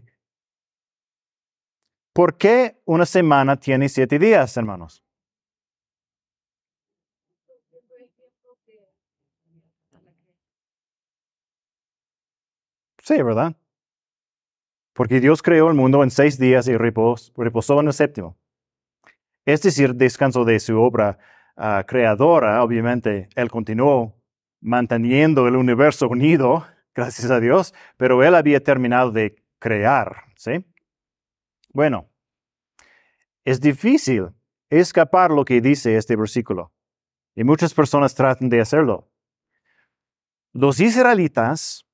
¿Por 2.13 2.37
qué 2.37 2.81
una 2.85 3.05
semana 3.05 3.57
tiene 3.57 3.89
siete 3.89 4.21
días, 4.21 4.57
hermanos? 4.57 5.03
¿Verdad? 13.19 13.57
Porque 14.93 15.21
Dios 15.21 15.43
creó 15.43 15.69
el 15.69 15.75
mundo 15.75 16.03
en 16.03 16.11
seis 16.11 16.39
días 16.39 16.69
y 16.69 16.77
reposó 16.77 17.81
en 17.81 17.87
el 17.87 17.93
séptimo. 17.93 18.37
Es 19.45 19.63
decir, 19.63 19.95
descanso 19.95 20.45
de 20.45 20.61
su 20.61 20.81
obra 20.81 21.19
ah, 21.57 21.85
creadora, 21.87 22.63
obviamente, 22.63 23.29
Él 23.35 23.51
continuó 23.51 24.15
manteniendo 24.61 25.49
el 25.49 25.57
universo 25.57 26.09
unido, 26.09 26.67
gracias 26.95 27.31
a 27.31 27.41
Dios, 27.41 27.75
pero 27.97 28.23
Él 28.23 28.35
había 28.35 28.63
terminado 28.63 29.11
de 29.11 29.37
crear, 29.59 30.25
¿sí? 30.37 30.65
Bueno, 31.73 32.09
es 33.45 33.61
difícil 33.61 34.29
escapar 34.69 35.31
lo 35.31 35.45
que 35.45 35.61
dice 35.61 35.97
este 35.97 36.17
versículo, 36.17 36.73
y 37.35 37.45
muchas 37.45 37.73
personas 37.75 38.15
tratan 38.15 38.49
de 38.49 38.61
hacerlo. 38.61 39.09
Los 40.53 40.81
israelitas 40.81 41.87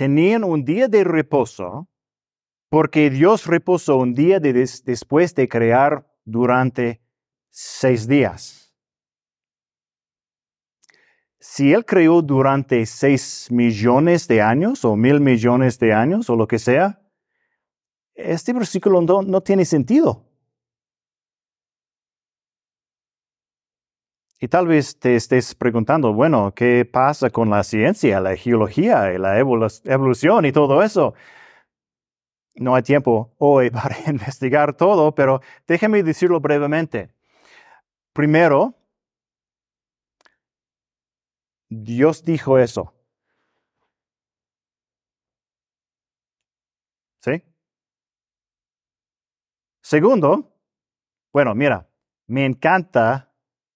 tenían 0.00 0.44
un 0.44 0.64
día 0.64 0.88
de 0.88 1.04
reposo 1.04 1.86
porque 2.70 3.10
Dios 3.10 3.46
reposó 3.46 3.98
un 3.98 4.14
día 4.14 4.40
después 4.40 5.34
de 5.34 5.46
crear 5.46 6.10
durante 6.24 7.02
seis 7.50 8.08
días. 8.08 8.72
Si 11.38 11.74
Él 11.74 11.84
creó 11.84 12.22
durante 12.22 12.86
seis 12.86 13.48
millones 13.50 14.26
de 14.26 14.40
años 14.40 14.86
o 14.86 14.96
mil 14.96 15.20
millones 15.20 15.78
de 15.78 15.92
años 15.92 16.30
o 16.30 16.36
lo 16.36 16.48
que 16.48 16.58
sea, 16.58 17.02
este 18.14 18.54
versículo 18.54 19.02
no 19.02 19.40
tiene 19.42 19.66
sentido. 19.66 20.29
Y 24.42 24.48
tal 24.48 24.66
vez 24.66 24.98
te 24.98 25.16
estés 25.16 25.54
preguntando, 25.54 26.14
bueno, 26.14 26.54
¿qué 26.54 26.86
pasa 26.86 27.28
con 27.28 27.50
la 27.50 27.62
ciencia, 27.62 28.20
la 28.20 28.34
geología, 28.36 29.10
la 29.18 29.38
evolución 29.38 30.46
y 30.46 30.52
todo 30.52 30.82
eso? 30.82 31.12
No 32.54 32.74
hay 32.74 32.82
tiempo 32.82 33.34
hoy 33.38 33.70
para 33.70 33.96
investigar 34.06 34.74
todo, 34.74 35.14
pero 35.14 35.42
déjeme 35.66 36.02
decirlo 36.02 36.40
brevemente. 36.40 37.10
Primero, 38.14 38.74
Dios 41.68 42.24
dijo 42.24 42.58
eso. 42.58 42.94
¿Sí? 47.22 47.42
Segundo, 49.82 50.50
bueno, 51.30 51.54
mira, 51.54 51.86
me 52.26 52.46
encanta 52.46 53.29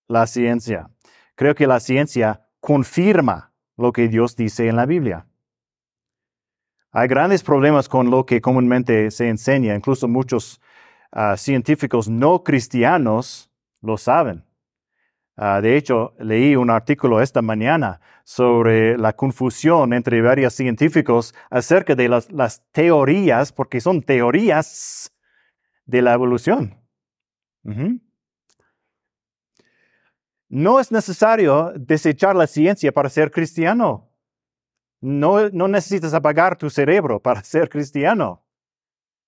la 0.09 0.27
ciencia. 0.27 0.91
Creo 1.35 1.55
que 1.55 1.67
la 1.67 1.81
ciencia 1.81 2.47
confirma 2.61 3.53
lo 3.77 3.93
que 3.93 4.09
Dios 4.09 4.37
dice 4.37 4.69
en 4.69 4.77
la 4.77 4.87
Biblia. 4.87 5.27
Hay 6.93 7.09
grandes 7.09 7.43
problemas 7.43 7.89
con 7.89 8.11
lo 8.11 8.25
que 8.25 8.41
comúnmente 8.41 9.11
se 9.11 9.29
enseña, 9.29 9.75
incluso 9.75 10.07
muchos 10.07 10.61
ah, 11.11 11.37
científicos 11.37 12.09
no 12.09 12.45
cristianos 12.45 13.51
lo 13.81 13.97
saben. 13.97 14.45
Ah, 15.37 15.61
de 15.61 15.77
hecho, 15.77 16.15
leí 16.21 16.55
un 16.55 16.71
artículo 16.71 17.21
esta 17.21 17.43
mañana 17.43 18.01
sobre 18.23 18.97
la 18.97 19.15
confusión 19.15 19.93
entre 19.93 20.23
varios 20.23 20.55
científicos 20.55 21.35
acerca 21.51 21.97
de 21.97 22.09
las, 22.09 22.63
teorías, 22.71 23.53
porque 23.53 23.81
son 23.81 24.01
teorías 24.01 25.13
de 25.87 26.03
la 26.03 26.13
evolución. 26.13 26.81
No 30.55 30.79
es 30.79 30.93
necesario 30.93 31.73
desechar 31.75 32.37
la 32.37 32.47
ciencia 32.47 32.93
para 32.93 33.09
ser 33.09 33.33
cristiano. 33.33 34.09
No, 35.01 35.51
no 35.51 35.67
necesitas 35.67 36.15
apagar 36.15 36.57
tu 36.57 36.71
cerebro 36.71 37.19
para 37.19 37.43
ser 37.43 37.69
cristiano. 37.69 38.45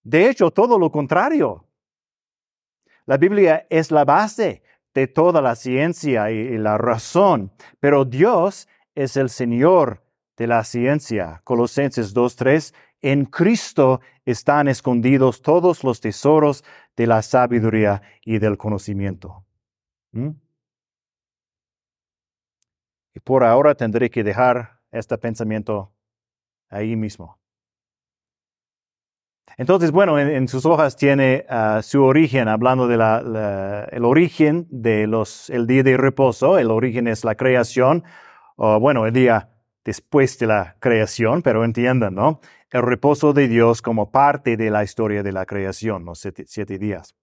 De 0.04 0.30
hecho, 0.30 0.52
todo 0.52 0.78
lo 0.78 0.92
contrario. 0.92 1.66
La 3.06 3.16
Biblia 3.16 3.66
es 3.70 3.90
la 3.90 4.04
base 4.04 4.62
de 4.94 5.08
toda 5.08 5.42
la 5.42 5.56
ciencia 5.56 6.30
y, 6.30 6.58
la 6.58 6.78
razón, 6.78 7.50
pero 7.80 8.04
Dios 8.04 8.68
es 8.94 9.16
el 9.16 9.28
Señor 9.28 10.04
de 10.36 10.46
la 10.46 10.62
ciencia. 10.62 11.40
Colosenses 11.42 12.14
2.3, 12.14 12.72
en 13.02 13.24
Cristo 13.24 14.00
están 14.24 14.68
escondidos 14.68 15.42
todos 15.42 15.82
los 15.82 16.00
tesoros 16.00 16.62
de 16.96 17.08
la 17.08 17.20
sabiduría 17.22 18.00
y 18.24 18.38
del 18.38 18.56
conocimiento. 18.56 19.44
¿Mm? 20.12 20.45
Y 23.16 23.20
por 23.20 23.44
ahora 23.44 23.74
tendré 23.74 24.10
que 24.10 24.22
dejar 24.22 24.78
este 24.92 25.16
pensamiento 25.16 25.90
ahí 26.68 26.96
mismo. 26.96 27.38
Entonces, 29.56 29.90
bueno, 29.90 30.18
en, 30.18 30.46
sus 30.48 30.66
hojas 30.66 30.96
tiene 30.96 31.46
ah, 31.48 31.80
su 31.82 32.04
origen, 32.04 32.46
hablando 32.46 32.86
del 32.86 33.00
el 33.90 34.04
origen 34.04 34.66
de 34.68 35.06
los, 35.06 35.48
el 35.48 35.66
día 35.66 35.82
de 35.82 35.96
reposo. 35.96 36.58
El 36.58 36.70
origen 36.70 37.08
es 37.08 37.24
la 37.24 37.36
creación, 37.36 38.04
o 38.56 38.78
bueno, 38.78 39.06
el 39.06 39.14
día 39.14 39.48
después 39.82 40.38
de 40.38 40.48
la 40.48 40.76
creación, 40.78 41.40
pero 41.40 41.64
entiendan, 41.64 42.14
¿no? 42.14 42.40
El 42.70 42.82
reposo 42.82 43.32
de 43.32 43.48
Dios 43.48 43.80
como 43.80 44.10
parte 44.10 44.58
de 44.58 44.70
la 44.70 44.84
historia 44.84 45.22
de 45.22 45.32
la 45.32 45.46
creación, 45.46 46.04
los 46.04 46.18
siete, 46.18 46.78
días. 46.78 47.16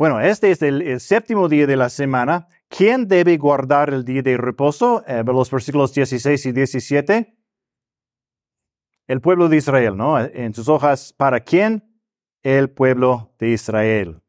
Bueno, 0.00 0.18
este 0.18 0.50
es 0.50 0.62
el, 0.62 0.98
séptimo 0.98 1.46
día 1.46 1.66
de 1.66 1.76
la 1.76 1.90
semana. 1.90 2.48
¿Quién 2.70 3.06
debe 3.06 3.36
guardar 3.36 3.92
el 3.92 4.02
día 4.02 4.22
de 4.22 4.38
reposo? 4.38 5.04
Eh, 5.06 5.22
los 5.26 5.50
versículos 5.50 5.92
16 5.92 6.46
y 6.46 6.52
17 6.52 7.36
el 9.06 9.20
pueblo 9.20 9.50
de 9.50 9.58
Israel, 9.58 9.98
¿no? 9.98 10.18
En 10.18 10.54
sus 10.54 10.70
hojas, 10.70 11.12
¿para 11.12 11.40
quién? 11.40 12.00
El 12.42 12.70
pueblo 12.70 13.34
de 13.38 13.48
Israel. 13.48 14.22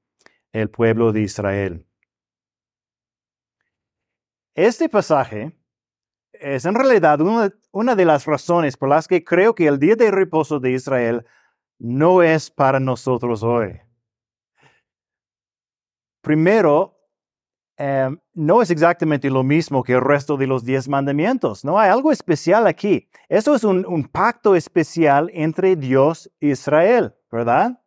El 0.52 0.70
pueblo 0.70 1.14
de 1.14 1.22
Israel. 1.22 1.88
Este 4.54 4.90
pasaje 4.90 5.58
es 6.34 6.66
en 6.66 6.76
realidad 6.76 7.22
una, 7.22 7.96
de 7.96 8.06
las 8.06 8.26
razones 8.26 8.76
por 8.76 8.90
las 8.90 9.08
que 9.08 9.24
creo 9.24 9.56
que 9.56 9.68
el 9.68 9.80
día 9.80 9.96
de 9.96 10.12
reposo 10.12 10.60
de 10.60 10.72
Israel 10.72 11.26
no 11.80 12.24
es 12.24 12.52
para 12.52 12.82
nosotros 12.82 13.42
hoy. 13.42 13.80
Primero, 16.22 17.02
Em, 17.84 18.20
no 18.36 18.62
es 18.62 18.70
exactamente 18.70 19.28
lo 19.32 19.42
mismo 19.42 19.82
que 19.82 19.94
el 19.94 20.02
resto 20.02 20.38
de 20.38 20.46
los 20.46 20.64
diez 20.64 20.88
mandamientos. 20.88 21.66
No 21.66 21.80
hay 21.80 21.90
algo 21.90 22.12
especial 22.12 22.68
aquí. 22.68 23.10
Esto 23.28 23.56
es 23.56 23.64
un, 23.64 23.88
un 23.88 24.04
pacto 24.04 24.56
especial 24.56 25.32
entre 25.34 25.76
Dios 25.76 26.32
e 26.40 26.50
Israel, 26.50 27.16
¿verdad? 27.32 27.82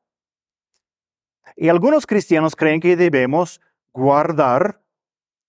Y 1.55 1.69
algunos 1.69 2.09
cristianos 2.09 2.57
creen 2.57 2.81
que 2.81 2.97
debemos 2.97 3.61
guardar 3.93 4.83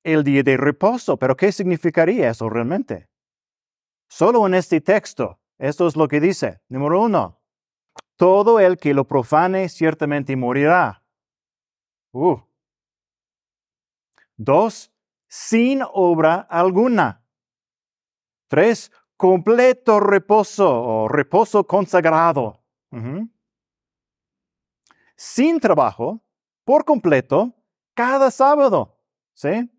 el 0.04 0.24
día 0.24 0.44
de 0.44 0.58
reposo, 0.58 1.18
pero 1.18 1.36
¿qué 1.36 1.52
significaría 1.52 2.30
eso 2.30 2.48
realmente? 2.48 3.10
Solo 4.08 4.46
en 4.46 4.54
este 4.54 4.80
texto, 4.80 5.40
esto 5.58 5.88
es 5.88 5.96
lo 5.96 6.08
que 6.08 6.20
dice. 6.20 6.62
Número 6.70 7.02
uno, 7.02 7.42
todo 8.16 8.60
el 8.60 8.78
que 8.78 8.94
lo 8.94 9.08
profane 9.08 9.70
ciertamente 9.70 10.36
morirá. 10.36 11.02
Uh, 12.12 12.38
Dos, 14.38 14.92
sin 15.28 15.82
obra 15.94 16.48
alguna. 16.50 17.24
Tres, 18.48 18.92
completo 19.18 20.00
reposo 20.00 20.70
o 20.70 21.08
reposo 21.08 21.66
consagrado. 21.66 22.62
Sin 25.16 25.60
trabajo, 25.60 26.22
por 26.64 26.86
completo, 26.86 27.54
cada 27.94 28.32
sábado. 28.32 29.00
¿Sí? 29.34 29.70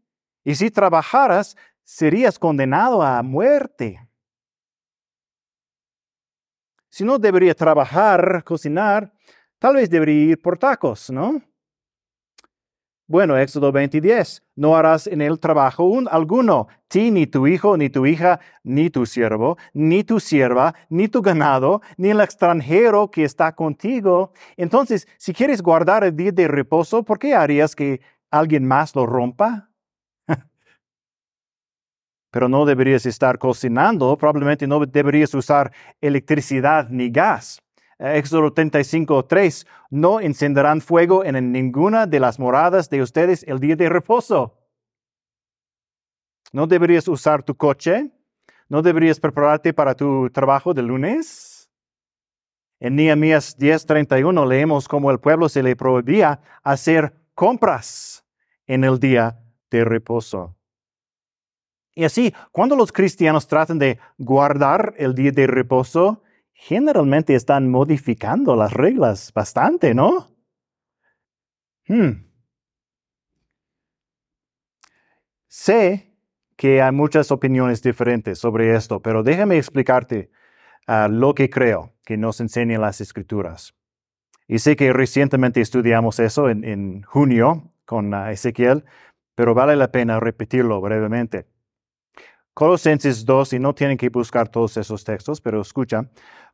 Y 0.45 0.55
si 0.55 0.71
trabajaras, 0.71 1.57
serías 1.83 2.39
condenado 2.39 3.03
a 3.03 3.23
muerte. 3.23 4.07
Si 6.89 7.05
no 7.05 7.19
debería 7.19 7.55
trabajar, 7.55 8.43
cocinar, 8.45 9.13
tal 9.59 9.75
vez 9.75 9.91
debería 9.91 10.33
ir 10.33 10.43
por 10.43 10.59
tacos, 10.59 11.11
¿no? 11.11 11.43
Bueno, 13.09 13.39
Éxodo 13.39 13.71
20:10, 13.73 14.43
no 14.57 14.77
harás 14.77 15.07
en 15.07 15.21
el 15.21 15.39
trabajo 15.39 15.85
un, 15.85 16.09
alguno, 16.11 16.67
ti, 16.89 17.13
ni 17.13 17.29
tu 17.29 17.47
hijo, 17.47 17.77
ni 17.77 17.89
tu 17.89 18.05
hija, 18.05 18.41
ni 18.65 18.91
tu 18.91 19.07
siervo, 19.07 19.57
ni 19.75 20.03
tu 20.03 20.19
sierva, 20.19 20.75
ni 20.89 21.07
tu 21.07 21.23
ganado, 21.23 21.83
ni 21.97 22.09
el 22.11 22.21
extranjero 22.21 23.09
que 23.13 23.23
está 23.23 23.55
contigo. 23.55 24.33
Entonces, 24.57 25.07
si 25.19 25.33
quieres 25.33 25.63
guardar 25.63 26.03
el 26.03 26.17
día 26.17 26.33
de 26.33 26.49
reposo, 26.49 27.05
¿por 27.05 27.21
qué 27.21 27.37
harías 27.37 27.77
que 27.77 28.01
alguien 28.33 28.67
más 28.67 28.97
lo 28.97 29.07
rompa? 29.07 29.71
Pero 32.33 32.49
no 32.49 32.65
deberías 32.67 33.07
estar 33.07 33.39
cocinando, 33.39 34.17
probablemente 34.19 34.67
no 34.67 34.85
deberías 34.85 35.33
usar 35.35 35.73
electricidad 36.01 36.89
ni 36.91 37.11
gas. 37.11 37.61
Éxodo 37.99 38.53
35, 38.53 39.25
3, 39.25 39.67
no 39.91 40.21
encenderán 40.21 40.81
fuego 40.81 41.25
en 41.25 41.53
ninguna 41.53 42.07
de 42.07 42.21
las 42.21 42.39
moradas 42.39 42.91
de 42.91 43.01
ustedes 43.01 43.43
el 43.45 43.59
día 43.59 43.77
de 43.77 43.89
reposo. 43.89 44.59
¿No 46.53 46.67
deberías 46.67 47.09
usar 47.09 47.43
tu 47.43 47.55
coche? 47.57 48.11
¿No 48.69 48.83
deberías 48.83 49.19
prepararte 49.19 49.73
para 49.73 49.95
tu 49.95 50.29
trabajo 50.31 50.75
de 50.75 50.83
lunes? 50.83 51.71
En 52.81 52.97
Nehemías 52.97 53.57
10:31 53.59 54.47
leemos 54.47 54.89
cómo 54.89 55.11
el 55.11 55.19
pueblo 55.19 55.49
se 55.49 55.63
le 55.63 55.75
prohibía 55.75 56.41
hacer 56.63 57.15
compras 57.35 58.27
en 58.67 58.85
el 58.85 58.99
día 58.99 59.39
de 59.71 59.85
reposo. 59.85 60.55
Y 61.95 62.05
así, 62.05 62.35
cuando 62.53 62.77
los 62.77 62.93
cristianos 62.93 63.49
tratan 63.49 63.79
de 63.79 63.99
guardar 64.19 64.93
el 64.99 65.15
día 65.15 65.31
de 65.33 65.47
reposo, 65.47 66.23
generalmente 66.57 67.35
están 67.35 67.71
modificando 67.71 68.57
las 68.57 68.73
reglas 68.73 69.33
bastante, 69.33 69.95
¿no? 69.95 70.29
Hmm. 71.87 72.27
Sé 75.47 76.13
que 76.57 76.83
hay 76.83 76.93
muchas 76.93 77.31
opiniones 77.31 77.83
diferentes 77.83 78.39
sobre 78.39 78.75
esto, 78.75 79.01
pero 79.01 79.23
déjame 79.23 79.59
explicarte 79.59 80.31
ah, 80.87 81.09
lo 81.09 81.35
que 81.35 81.51
creo 81.51 81.95
que 82.05 82.17
nos 82.17 82.41
enseñan 82.41 82.81
las 82.81 83.01
escrituras. 83.01 83.75
Y 84.49 84.59
sé 84.59 84.77
que 84.77 84.93
recientemente 84.93 85.61
estudiamos 85.61 86.19
eso 86.21 86.49
en, 86.49 87.03
junio 87.03 87.73
con 87.85 88.15
ah, 88.15 88.33
Ezequiel, 88.33 88.85
pero 89.35 89.55
vale 89.55 89.77
la 89.77 89.93
pena 89.93 90.19
repetirlo 90.19 90.81
brevemente. 90.81 91.47
Colosenses 92.55 93.27
2, 93.27 93.53
y 93.53 93.59
no 93.59 93.75
tienen 93.75 93.99
que 93.99 94.09
buscar 94.09 94.49
todos 94.49 94.79
esos 94.79 95.05
textos, 95.05 95.43
pero 95.43 95.61
escucha. 95.61 96.09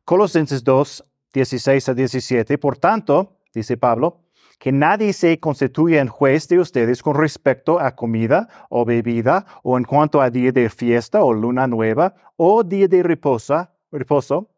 Colosenses 0.05 0.63
2, 0.63 1.03
16 1.33 1.89
a 1.89 1.93
17. 1.93 2.57
Por 2.57 2.77
tanto, 2.77 3.37
dice 3.53 3.77
Pablo, 3.77 4.19
que 4.59 4.71
nadie 4.71 5.13
se 5.13 5.39
constituya 5.39 6.01
en 6.01 6.07
juez 6.07 6.47
de 6.47 6.59
ustedes 6.59 7.01
con 7.01 7.15
respecto 7.15 7.79
a 7.79 7.95
comida 7.95 8.47
o 8.69 8.85
bebida, 8.85 9.45
o 9.63 9.77
en 9.77 9.83
cuanto 9.83 10.21
a 10.21 10.29
día 10.29 10.51
de 10.51 10.69
fiesta 10.69 11.23
o 11.23 11.33
luna 11.33 11.67
nueva, 11.67 12.15
o 12.35 12.63
día 12.63 12.87
de 12.87 13.03
reposo, 13.03 13.69
reposo 13.91 14.49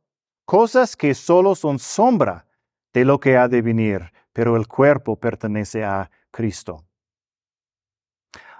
cosas 0.46 0.96
que 0.96 1.14
solo 1.14 1.56
son 1.56 1.80
sombra 1.80 2.46
de 2.94 3.04
lo 3.04 3.20
que 3.20 3.38
ha 3.38 3.48
de 3.48 3.62
venir, 3.62 4.12
pero 4.32 4.56
el 4.56 4.68
cuerpo 4.68 5.16
pertenece 5.16 5.84
a 5.84 6.10
Cristo. 6.32 6.86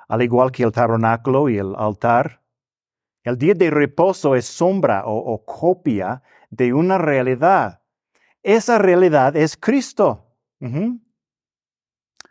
Al 0.08 0.22
igual 0.22 0.52
que 0.52 0.64
el 0.64 0.72
tabernáculo 0.72 1.50
y 1.50 1.58
el 1.58 1.76
altar, 1.76 2.42
el 3.26 3.38
día 3.38 3.56
de 3.56 3.70
reposo 3.70 4.36
es 4.36 4.46
sombra 4.46 5.04
o, 5.06 5.44
copia 5.44 6.22
de 6.50 6.74
una 6.74 6.98
realidad. 6.98 7.82
Esa 8.44 8.78
realidad 8.78 9.36
es 9.36 9.58
Cristo. 9.58 10.28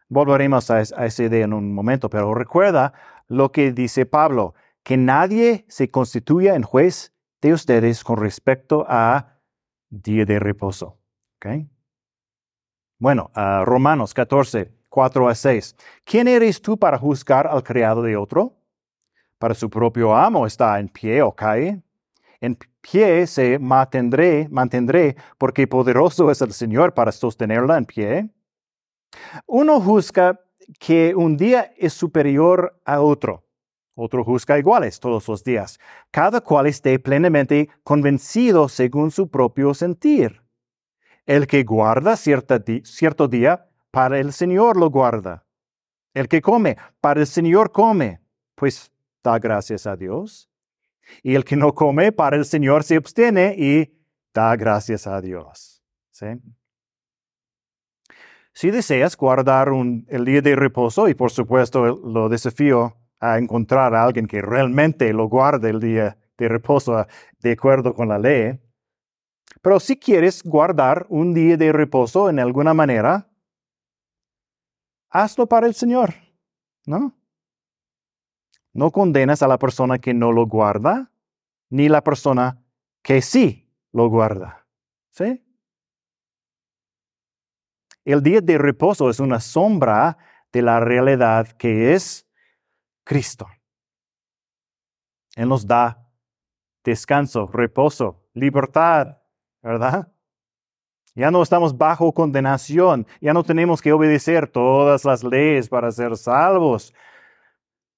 Volveremos 0.09 0.71
a, 0.71 0.77
a 0.77 1.07
esa 1.07 1.23
idea 1.25 1.45
en 1.45 1.53
un 1.53 1.75
momento, 1.75 2.09
pero 2.09 2.33
recuerda 2.33 2.95
lo 3.27 3.51
que 3.51 3.73
dice 3.73 4.07
Pablo, 4.07 4.55
que 4.85 4.97
nadie 4.97 5.65
se 5.69 5.91
constituya 5.91 6.55
en 6.55 6.63
juez 6.63 7.13
de 7.43 7.53
ustedes 7.53 8.05
con 8.05 8.19
respecto 8.19 8.87
a 8.89 9.41
día 9.91 10.25
de 10.25 10.39
reposo. 10.39 10.99
Bueno, 12.99 13.31
Romanos 13.65 14.15
14, 14.15 14.73
4 14.89 15.29
a 15.29 15.35
6. 15.35 15.77
¿Quién 16.05 16.29
eres 16.29 16.63
tú 16.63 16.79
para 16.79 16.99
juzgar 16.99 17.47
al 17.49 17.65
criado 17.65 18.03
de 18.03 18.17
otro? 18.17 18.57
Para 19.39 19.55
su 19.55 19.69
propio 19.69 20.15
amo 20.15 20.47
está 20.47 20.79
en 20.79 20.89
pie 20.89 21.23
o 21.23 21.33
cae. 21.33 21.83
En 22.41 22.59
pie 22.81 23.27
se 23.27 23.59
mantendré, 23.59 24.49
mantendré, 24.51 25.17
porque 25.39 25.67
poderoso 25.67 26.31
es 26.31 26.41
el 26.43 26.53
Señor 26.53 26.95
para 26.95 27.13
sostenerla 27.13 27.79
en 27.79 27.85
pie. 27.85 28.31
Uno 29.47 29.81
juzga 29.81 30.41
que 30.79 31.15
un 31.15 31.37
día 31.37 31.73
es 31.77 31.93
superior 31.93 32.81
a 32.85 33.01
otro. 33.01 33.45
Otro 33.95 34.25
juzga 34.25 34.59
iguales 34.59 34.99
todos 34.99 35.29
los 35.29 35.45
días. 35.45 35.79
Cada 36.11 36.41
cual 36.41 36.67
esté 36.67 36.99
plenamente 36.99 37.69
convencido 37.85 38.69
según 38.69 39.11
su 39.11 39.29
propio 39.29 39.73
sentir. 39.73 40.43
El 41.27 41.47
que 41.47 41.63
guarda 41.63 42.17
cierto 42.17 43.29
día, 43.29 43.69
para 43.91 44.19
el 44.19 44.33
Señor 44.33 44.77
lo 44.77 44.91
guarda. 44.91 45.45
El 46.13 46.29
que 46.29 46.43
come, 46.43 46.77
para 47.01 47.21
el 47.21 47.27
Señor 47.27 47.73
come, 47.73 48.21
pues 48.55 48.93
da 49.25 49.39
gracias 49.39 49.87
a 49.87 49.97
Dios. 49.97 50.49
Y 51.23 51.35
el 51.35 51.45
que 51.45 51.57
no 51.57 51.75
come, 51.75 52.13
para 52.13 52.37
el 52.37 52.45
Señor 52.45 52.85
se 52.85 52.97
abstiene 52.97 53.55
y 53.59 53.93
da 54.33 54.55
gracias 54.55 55.07
a 55.07 55.21
Dios. 55.21 55.83
¿Sí? 56.13 56.27
Si 58.53 58.71
deseas 58.71 59.17
guardar 59.17 59.71
el 60.09 60.25
día 60.25 60.41
de 60.41 60.55
reposo, 60.55 61.09
y 61.09 61.15
por 61.15 61.33
supuesto 61.33 61.85
lo 61.85 62.29
desafío 62.29 62.97
a 63.19 63.39
encontrar 63.39 63.95
a 63.95 64.05
alguien 64.05 64.29
que 64.29 64.41
realmente 64.41 65.13
lo 65.13 65.29
guarde 65.29 65.71
el 65.71 65.81
día 65.81 66.17
de 66.39 66.49
reposo 66.49 67.07
de 67.41 67.53
acuerdo 67.53 67.95
con 67.95 68.09
la 68.09 68.19
ley, 68.19 68.61
pero 69.61 69.81
si 69.81 69.97
quieres 69.97 70.43
guardar 70.43 71.07
un 71.09 71.33
día 71.33 71.57
de 71.57 71.73
reposo 71.73 72.29
en 72.29 72.39
alguna 72.39 72.75
manera, 72.75 73.29
hazlo 75.11 75.47
para 75.47 75.67
el 75.67 75.75
Señor, 75.75 76.15
¿no? 76.87 77.17
No 78.75 78.91
condenas 78.91 79.43
a 79.43 79.49
la 79.49 79.59
persona 79.59 79.99
que 79.99 80.13
no 80.13 80.33
lo 80.33 80.47
guarda, 80.47 81.11
ni 81.71 81.89
la 81.89 82.03
persona 82.05 82.61
que 83.03 83.23
sí 83.23 83.71
lo 83.93 84.09
guarda. 84.09 84.67
¿Sí? 85.11 85.43
El 88.05 88.23
día 88.23 88.41
de 88.41 88.59
reposo 88.59 89.09
es 89.09 89.21
una 89.21 89.41
sombra 89.41 90.19
de 90.53 90.61
la 90.61 90.81
realidad 90.81 91.49
que 91.53 91.95
es 91.95 92.29
Cristo. 93.05 93.47
Él 95.37 95.49
nos 95.49 95.67
da 95.67 96.07
descanso, 96.85 97.47
reposo, 97.47 98.23
libertad, 98.35 99.19
¿verdad? 99.63 100.13
Ya 101.15 101.31
no 101.31 101.43
estamos 101.43 101.77
bajo 101.77 102.13
condenación, 102.13 103.07
ya 103.21 103.33
no 103.33 103.45
tenemos 103.45 103.81
que 103.81 103.93
obedecer 103.93 104.49
todas 104.49 105.05
las 105.05 105.23
leyes 105.23 105.69
para 105.69 105.91
ser 105.93 106.17
salvos. 106.17 106.93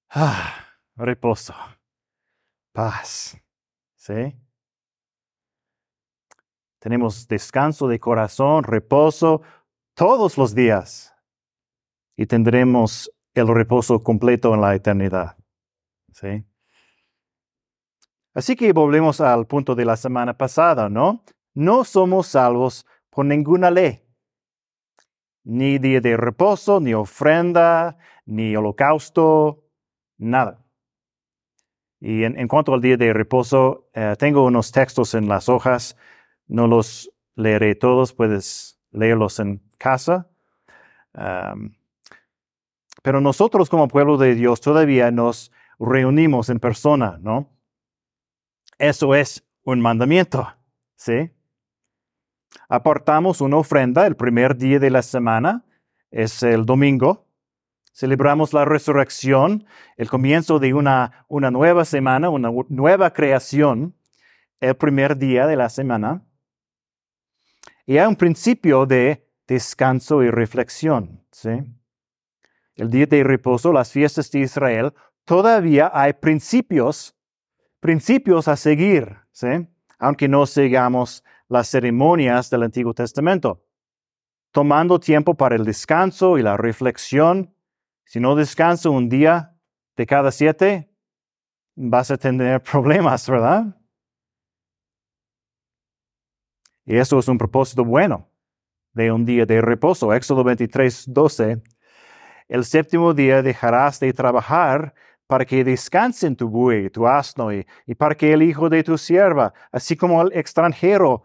Ah, 0.09 0.66
reposo, 0.97 1.53
paz, 2.73 3.37
¿sí? 3.95 4.35
Tenemos 6.79 7.27
descanso 7.27 7.87
de 7.87 7.99
corazón, 7.99 8.63
reposo 8.63 9.41
todos 9.95 10.37
los 10.37 10.55
días 10.55 11.13
y 12.15 12.25
tendremos 12.25 13.11
el 13.33 13.47
reposo 13.47 14.03
completo 14.03 14.53
en 14.53 14.61
la 14.61 14.75
eternidad. 14.75 15.37
¿Sí? 16.11 16.45
Así 18.33 18.55
que 18.55 18.71
volvemos 18.73 19.21
al 19.21 19.47
punto 19.47 19.75
de 19.75 19.85
la 19.85 19.97
semana 19.97 20.37
pasada, 20.37 20.89
¿no? 20.89 21.23
No 21.53 21.83
somos 21.83 22.27
salvos 22.27 22.85
por 23.09 23.25
ninguna 23.25 23.71
ley. 23.71 24.03
Ni 25.43 25.79
día 25.79 26.01
de 26.01 26.17
reposo, 26.17 26.79
ni 26.79 26.93
ofrenda, 26.93 27.97
ni 28.25 28.55
holocausto, 28.55 29.63
nada. 30.17 30.66
Y 31.99 32.23
en, 32.23 32.47
cuanto 32.47 32.73
al 32.73 32.81
día 32.81 32.95
de 32.97 33.11
reposo, 33.11 33.89
eh, 33.93 34.15
tengo 34.19 34.45
unos 34.45 34.71
textos 34.71 35.15
en 35.15 35.27
las 35.27 35.49
hojas, 35.49 35.97
no 36.47 36.67
los 36.67 37.11
leeré 37.35 37.75
todos, 37.75 38.13
puedes 38.13 38.79
leerlos 38.91 39.39
en 39.39 39.61
casa. 39.77 40.27
pero 43.01 43.21
nosotros 43.21 43.69
como 43.69 43.87
pueblo 43.87 44.17
de 44.17 44.35
Dios 44.35 44.61
todavía 44.61 45.11
nos 45.11 45.51
reunimos 45.79 46.49
en 46.49 46.59
persona, 46.59 47.17
¿no? 47.21 47.49
Eso 48.77 49.15
es 49.15 49.43
un 49.63 49.81
mandamiento, 49.81 50.47
¿sí? 50.95 51.31
Aportamos 52.69 53.41
una 53.41 53.57
ofrenda 53.57 54.05
el 54.07 54.15
primer 54.15 54.57
día 54.57 54.79
de 54.79 54.89
la 54.89 55.01
semana, 55.01 55.63
es 56.11 56.43
el 56.43 56.65
domingo. 56.65 57.26
Celebramos 57.97 58.53
la 58.53 58.63
resurrección, 58.63 59.65
el 59.95 60.07
comienzo 60.07 60.59
de 60.59 60.71
una, 60.75 61.25
una 61.27 61.49
nueva 61.49 61.83
semana, 61.83 62.29
una 62.29 62.51
nueva 62.69 63.11
creación, 63.11 63.95
el 64.59 64.75
primer 64.75 65.17
día 65.17 65.47
de 65.47 65.55
la 65.55 65.67
semana. 65.67 66.23
Y 67.87 67.97
hay 67.97 68.05
un 68.05 68.15
principio 68.15 68.85
de 68.85 69.27
descanso 69.47 70.21
y 70.21 70.29
reflexión. 70.29 71.25
¿sí? 71.31 71.49
El 72.75 72.91
día 72.91 73.07
de 73.07 73.23
reposo, 73.23 73.73
las 73.73 73.91
fiestas 73.91 74.29
de 74.29 74.41
Israel, 74.41 74.93
todavía 75.25 75.89
hay 75.91 76.13
principios 76.13 77.15
principios 77.79 78.47
a 78.47 78.57
seguir, 78.57 79.17
¿sí? 79.31 79.47
aunque 79.97 80.27
no 80.27 80.45
sigamos 80.45 81.23
las 81.49 81.67
ceremonias 81.67 82.51
del 82.51 82.61
Antiguo 82.61 82.93
Testamento. 82.93 83.63
Tomando 84.51 84.99
tiempo 84.99 85.33
para 85.33 85.55
el 85.55 85.65
descanso 85.65 86.37
y 86.37 86.43
la 86.43 86.57
reflexión. 86.57 87.56
Si 88.07 88.21
no 88.21 88.35
descanso 88.35 88.91
un 88.91 89.09
día 89.09 89.53
de 89.97 90.05
cada 90.05 90.31
siete, 90.31 90.89
vas 91.75 92.09
a 92.09 92.17
tener 92.17 92.63
problemas, 92.71 93.29
¿verdad? 93.29 93.77
Y 96.85 96.95
eso 96.95 97.19
es 97.19 97.27
un 97.27 97.37
propósito 97.37 97.83
bueno 97.83 98.29
de 98.93 99.11
un 99.11 99.25
día 99.25 99.45
de 99.45 99.59
reposo. 99.59 100.13
Éxodo 100.13 100.45
23, 100.45 101.13
12. 101.13 101.61
El 102.47 102.63
séptimo 102.63 103.13
día 103.13 103.41
dejarás 103.41 103.99
de 103.99 104.13
trabajar 104.13 104.93
para 105.27 105.43
que 105.43 105.65
descansen 105.65 106.37
tu 106.37 106.47
buey, 106.47 106.89
tu 106.89 107.05
asno, 107.05 107.51
y, 107.51 107.65
para 107.97 108.15
que 108.15 108.31
el 108.31 108.41
hijo 108.41 108.69
de 108.69 108.83
tu 108.83 108.97
sierva, 108.97 109.53
así 109.69 109.97
como 109.97 110.21
el 110.21 110.31
extranjero, 110.31 111.23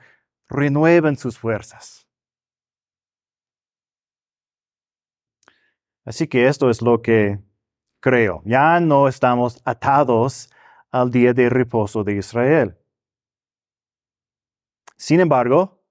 renueven 0.49 1.16
sus 1.16 1.39
fuerzas. 1.39 2.01
Así 6.05 6.26
que 6.26 6.48
esto 6.48 6.70
es 6.70 6.82
lo 6.82 7.03
que 7.03 7.38
creo. 8.00 8.42
Ya 8.44 8.80
no 8.80 9.09
estamos 9.09 9.61
atados 9.64 10.50
al 10.90 11.11
día 11.11 11.32
de 11.32 11.48
reposo 11.48 12.05
de 12.05 12.16
Israel. 12.16 12.76
Sin 14.96 15.20
embargo, 15.20 15.82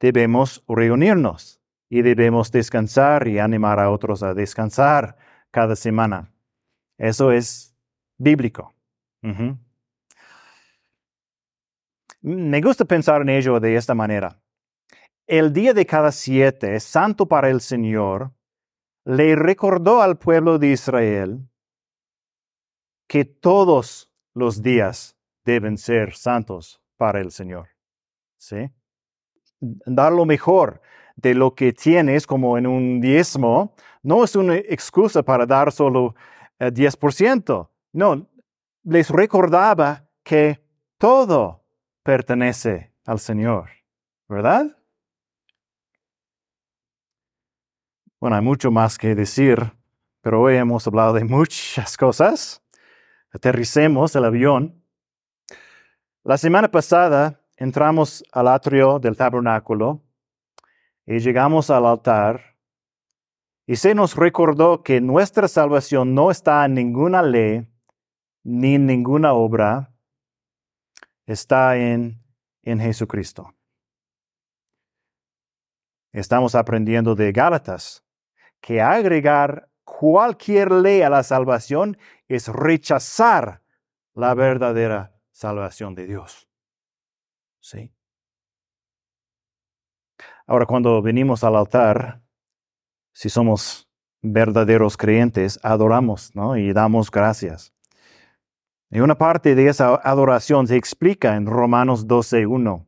debemos 0.00 0.64
reunirnos 0.68 1.60
y 1.88 2.02
debemos 2.02 2.50
descansar 2.50 3.28
y 3.28 3.38
animar 3.38 3.78
a 3.78 3.90
otros 3.90 4.22
a 4.22 4.34
descansar 4.34 5.16
cada 5.50 5.76
semana. 5.76 6.32
Eso 6.98 7.30
es 7.30 7.74
bíblico. 8.18 8.74
Me 12.20 12.60
gusta 12.60 12.84
pensar 12.84 13.22
en 13.22 13.28
ello 13.28 13.60
de 13.60 13.76
esta 13.76 13.94
manera. 13.94 14.40
El 15.26 15.52
día 15.52 15.74
de 15.74 15.86
cada 15.86 16.12
siete, 16.12 16.78
santo 16.80 17.26
para 17.26 17.50
el 17.50 17.60
Señor, 17.60 18.32
le 19.06 19.36
recordó 19.36 20.02
al 20.02 20.18
pueblo 20.18 20.58
de 20.58 20.72
Israel 20.72 21.48
que 23.08 23.24
todos 23.24 24.10
los 24.34 24.62
días 24.62 25.16
deben 25.44 25.78
ser 25.78 26.14
santos 26.14 26.82
para 26.96 27.20
el 27.20 27.30
Señor. 27.30 27.68
¿Sí? 28.36 28.68
Dar 29.60 30.12
lo 30.12 30.26
mejor 30.26 30.82
de 31.14 31.34
lo 31.34 31.54
que 31.54 31.72
tienes 31.72 32.26
como 32.26 32.58
en 32.58 32.66
un 32.66 33.00
diezmo 33.00 33.76
no 34.02 34.24
es 34.24 34.34
una 34.34 34.56
excusa 34.56 35.22
para 35.22 35.46
dar 35.46 35.70
solo 35.70 36.16
10%. 36.58 37.70
No, 37.92 38.28
les 38.82 39.08
recordaba 39.10 40.04
que 40.24 40.60
todo 40.98 41.64
pertenece 42.02 42.92
al 43.04 43.20
Señor, 43.20 43.70
¿verdad? 44.28 44.76
Bueno, 48.18 48.36
hay 48.36 48.42
mucho 48.42 48.70
más 48.70 48.96
que 48.96 49.14
decir, 49.14 49.74
pero 50.22 50.40
hoy 50.40 50.56
hemos 50.56 50.86
hablado 50.86 51.12
de 51.12 51.24
muchas 51.24 51.98
cosas. 51.98 52.62
Aterricemos 53.30 54.16
el 54.16 54.24
avión. 54.24 54.82
La 56.24 56.38
semana 56.38 56.70
pasada 56.70 57.42
entramos 57.58 58.24
al 58.32 58.48
atrio 58.48 58.98
del 58.98 59.18
tabernáculo 59.18 60.00
y 61.04 61.18
llegamos 61.18 61.68
al 61.68 61.84
altar 61.84 62.56
y 63.66 63.76
se 63.76 63.94
nos 63.94 64.16
recordó 64.16 64.82
que 64.82 65.02
nuestra 65.02 65.46
salvación 65.46 66.14
no 66.14 66.30
está 66.30 66.64
en 66.64 66.72
ninguna 66.72 67.20
ley 67.22 67.68
ni 68.44 68.76
en 68.76 68.86
ninguna 68.86 69.34
obra, 69.34 69.92
está 71.26 71.76
en, 71.76 72.22
en 72.62 72.80
Jesucristo. 72.80 73.52
Estamos 76.12 76.54
aprendiendo 76.54 77.14
de 77.14 77.30
Gálatas 77.30 78.05
que 78.60 78.80
agregar 78.80 79.68
cualquier 79.84 80.72
ley 80.72 81.02
a 81.02 81.10
la 81.10 81.22
salvación 81.22 81.96
es 82.28 82.48
rechazar 82.48 83.62
la 84.14 84.34
verdadera 84.34 85.14
salvación 85.30 85.94
de 85.94 86.06
Dios. 86.06 86.48
¿Sí? 87.60 87.92
Ahora, 90.46 90.66
cuando 90.66 91.02
venimos 91.02 91.42
al 91.44 91.56
altar, 91.56 92.22
si 93.12 93.28
somos 93.28 93.88
verdaderos 94.22 94.96
creyentes, 94.96 95.58
adoramos 95.62 96.34
¿no? 96.34 96.56
y 96.56 96.72
damos 96.72 97.10
gracias. 97.10 97.72
Y 98.90 99.00
una 99.00 99.18
parte 99.18 99.54
de 99.54 99.68
esa 99.68 99.96
adoración 99.96 100.66
se 100.66 100.76
explica 100.76 101.36
en 101.36 101.46
Romanos 101.46 102.06
12.1. 102.06 102.86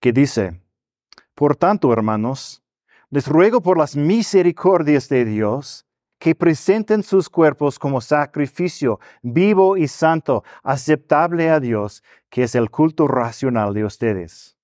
que 0.00 0.12
dice, 0.12 0.60
Por 1.34 1.56
tanto, 1.56 1.92
hermanos, 1.92 2.61
les 3.12 3.28
ruego 3.28 3.60
por 3.60 3.76
las 3.76 3.94
misericordias 3.94 5.06
de 5.10 5.26
Dios, 5.26 5.86
que 6.18 6.34
presenten 6.34 7.02
sus 7.02 7.28
cuerpos 7.28 7.78
como 7.78 8.00
sacrificio 8.00 9.00
vivo 9.22 9.76
y 9.76 9.86
santo, 9.86 10.44
aceptable 10.62 11.50
a 11.50 11.60
Dios, 11.60 12.02
que 12.30 12.44
es 12.44 12.54
el 12.54 12.70
culto 12.70 13.06
racional 13.06 13.74
de 13.74 13.84
ustedes. 13.84 14.56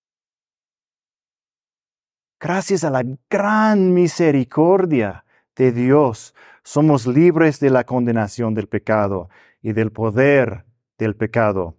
Gracias 2.40 2.84
a 2.84 2.90
la 2.90 3.04
gran 3.28 3.92
misericordia 3.92 5.26
de 5.54 5.70
Dios, 5.70 6.34
somos 6.62 7.06
libres 7.06 7.60
de 7.60 7.68
la 7.68 7.84
condenación 7.84 8.54
del 8.54 8.68
pecado 8.68 9.28
y 9.60 9.72
del 9.74 9.92
poder 9.92 10.64
del 10.96 11.16
pecado. 11.16 11.76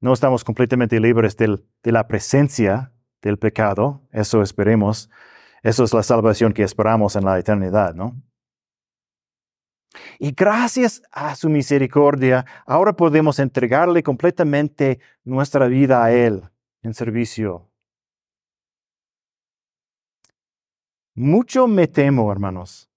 No 0.00 0.14
estamos 0.14 0.44
completamente 0.44 0.98
libres 0.98 1.36
de 1.36 1.92
la 1.92 2.08
presencia 2.08 2.92
del 3.20 3.38
pecado, 3.38 4.00
eso 4.12 4.40
esperemos. 4.40 5.10
Eso 5.62 5.84
es 5.84 5.92
la 5.92 6.02
salvación 6.02 6.52
que 6.52 6.62
esperamos 6.62 7.16
en 7.16 7.24
la 7.24 7.38
eternidad, 7.38 7.94
¿no? 7.94 8.16
Y 10.18 10.32
gracias 10.32 11.02
a 11.10 11.34
su 11.34 11.48
misericordia, 11.48 12.46
ahora 12.66 12.92
podemos 12.92 13.38
entregarle 13.38 14.02
completamente 14.02 15.00
nuestra 15.24 15.66
vida 15.66 16.04
a 16.04 16.12
Él 16.12 16.42
en 16.82 16.94
servicio. 16.94 17.70
Mucho 21.14 21.66
me 21.66 21.88
temo, 21.88 22.30
hermanos, 22.30 22.88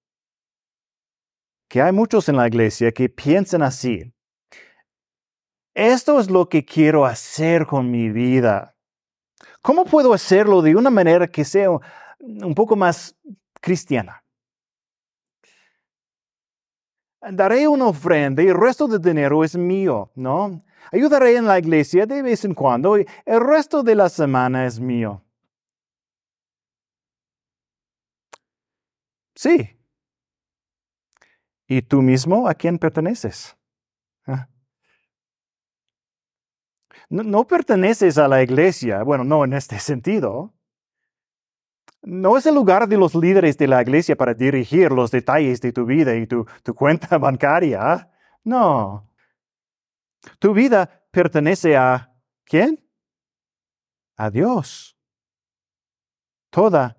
que 1.67 1.81
hay 1.81 1.91
muchos 1.91 2.29
en 2.29 2.37
la 2.37 2.47
iglesia 2.47 2.91
que 2.91 3.09
piensan 3.09 3.63
así. 3.63 4.13
Esto 5.73 6.19
es 6.19 6.29
lo 6.29 6.47
que 6.47 6.63
quiero 6.63 7.05
hacer 7.05 7.65
con 7.65 7.89
mi 7.89 8.09
vida. 8.09 8.77
¿Cómo 9.61 9.85
puedo 9.85 10.13
hacerlo 10.13 10.61
de 10.61 10.75
una 10.75 10.91
manera 10.91 11.27
que 11.27 11.43
sea 11.43 11.69
un 12.23 12.55
poco 12.55 12.75
más 12.75 13.15
cristiana? 13.61 14.23
Daré 17.21 17.67
una 17.67 17.85
ofrenda 17.85 18.43
y 18.43 18.47
el 18.47 18.59
resto 18.59 18.87
del 18.87 19.01
dinero 19.01 19.43
es 19.43 19.55
mío, 19.55 20.11
¿no? 20.15 20.63
Ayudaré 20.91 21.37
en 21.37 21.45
la 21.45 21.57
iglesia 21.57 22.05
de 22.05 22.21
vez 22.21 22.43
en 22.43 22.53
cuando 22.53 22.97
y 22.97 23.05
el 23.25 23.39
resto 23.39 23.81
de 23.83 23.95
la 23.95 24.09
semana 24.09 24.65
es 24.65 24.79
mío. 24.79 25.21
Sí, 29.35 29.77
¿Y 31.67 31.81
tú 31.81 32.01
mismo 32.01 32.47
a 32.47 32.53
quién 32.53 32.77
perteneces? 32.77 33.57
Ah. 34.27 34.47
No, 37.09 37.47
perteneces 37.47 38.17
a 38.17 38.27
la 38.27 38.43
iglesia, 38.43 39.03
bueno, 39.03 39.23
no 39.23 39.43
en 39.43 39.53
este 39.53 39.79
sentido. 39.79 40.53
No 42.03 42.37
es 42.37 42.45
el 42.45 42.55
lugar 42.55 42.87
de 42.87 42.97
los 42.97 43.15
líderes 43.15 43.57
de 43.57 43.67
la 43.67 43.81
iglesia 43.81 44.17
para 44.17 44.33
dirigir 44.33 44.91
los 44.91 45.09
detalles 45.09 45.61
de 45.61 45.71
tu 45.71 45.85
vida 45.85 46.13
y 46.15 46.27
tu, 46.27 46.45
cuenta 46.75 47.17
bancaria. 47.17 48.09
No. 48.43 49.09
Tu 50.37 50.53
vida 50.53 51.01
pertenece 51.11 51.77
a 51.77 52.13
quién? 52.43 52.85
A 54.17 54.29
Dios. 54.29 54.97
Toda 56.49 56.97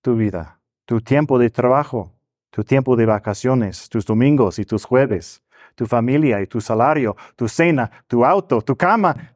tu 0.00 0.14
vida, 0.14 0.60
tu 0.84 1.00
tiempo 1.00 1.38
de 1.38 1.50
trabajo, 1.50 2.14
tu 2.50 2.62
tiempo 2.62 2.94
de 2.94 3.06
vacaciones, 3.06 3.88
tus 3.88 4.06
domingos 4.06 4.60
y 4.60 4.64
tus 4.64 4.84
jueves, 4.84 5.42
tu 5.74 5.86
familia 5.86 6.40
y 6.40 6.46
tu 6.46 6.60
salario, 6.60 7.16
tu 7.34 7.48
cena, 7.48 7.90
tu 8.06 8.24
auto, 8.24 8.62
tu 8.62 8.76
cama. 8.76 9.34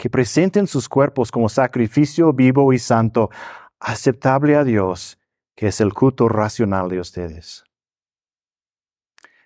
Que 0.00 0.08
presenten 0.08 0.66
sus 0.66 0.88
cuerpos 0.88 1.30
como 1.30 1.50
sacrificio 1.50 2.32
vivo 2.32 2.72
y 2.72 2.78
santo, 2.78 3.28
aceptable 3.78 4.56
a 4.56 4.64
Dios, 4.64 5.18
que 5.54 5.66
es 5.66 5.78
el 5.82 5.92
culto 5.92 6.26
racional 6.26 6.88
de 6.88 7.00
ustedes. 7.00 7.64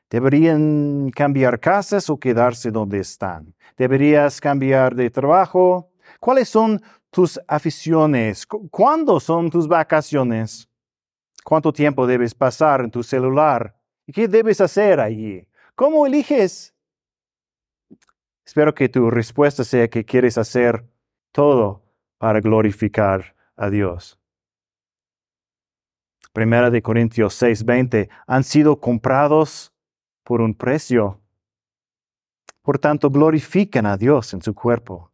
¿Deberían 0.08 1.10
cambiar 1.10 1.58
casas 1.58 2.08
o 2.08 2.20
quedarse 2.20 2.70
donde 2.70 3.00
están? 3.00 3.52
¿Deberías 3.76 4.40
cambiar 4.40 4.94
de 4.94 5.10
trabajo? 5.10 5.90
¿Cuáles 6.20 6.50
son 6.50 6.80
tus 7.10 7.40
aficiones? 7.48 8.46
¿Cuándo 8.46 9.18
son 9.18 9.50
tus 9.50 9.66
vacaciones? 9.66 10.68
¿Cuánto 11.42 11.72
tiempo 11.72 12.06
debes 12.06 12.32
pasar 12.32 12.82
en 12.82 12.92
tu 12.92 13.02
celular? 13.02 13.74
¿Y 14.06 14.12
qué 14.12 14.28
debes 14.28 14.60
hacer 14.60 15.00
allí? 15.00 15.48
¿Cómo 15.74 16.06
eliges? 16.06 16.73
Espero 18.46 18.74
que 18.74 18.88
tu 18.88 19.10
respuesta 19.10 19.64
sea 19.64 19.88
que 19.88 20.04
quieres 20.04 20.36
hacer 20.38 20.84
todo 21.32 21.82
para 22.18 22.40
glorificar 22.40 23.34
a 23.56 23.70
Dios. 23.70 24.18
Primera 26.32 26.70
de 26.70 26.82
Corintios 26.82 27.34
6:20 27.40 28.08
han 28.26 28.44
sido 28.44 28.80
comprados 28.80 29.72
por 30.24 30.40
un 30.40 30.54
precio. 30.54 31.20
Por 32.62 32.78
tanto, 32.78 33.10
glorifican 33.10 33.86
a 33.86 33.96
Dios 33.96 34.32
en 34.34 34.42
su 34.42 34.54
cuerpo. 34.54 35.10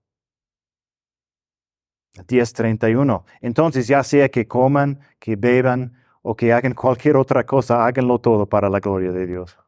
10.31. 2.26 3.24
Entonces, 3.41 3.87
ya 3.87 4.03
sea 4.03 4.28
que 4.28 4.47
coman, 4.47 5.01
que 5.18 5.37
beban 5.37 5.95
o 6.22 6.37
que 6.37 6.53
hagan 6.53 6.74
cualquier 6.74 7.16
otra 7.16 7.45
cosa, 7.45 7.87
háganlo 7.87 8.18
todo 8.18 8.47
para 8.47 8.68
la 8.68 8.81
gloria 8.81 9.12
de 9.12 9.26
Dios. 9.26 9.59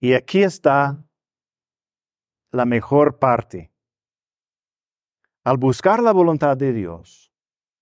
Y 0.00 0.14
aquí 0.14 0.42
está 0.42 1.04
la 2.50 2.64
mejor 2.64 3.18
parte. 3.18 3.72
Al 5.44 5.56
buscar 5.56 6.02
la 6.02 6.12
voluntad 6.12 6.56
de 6.56 6.72
Dios, 6.72 7.32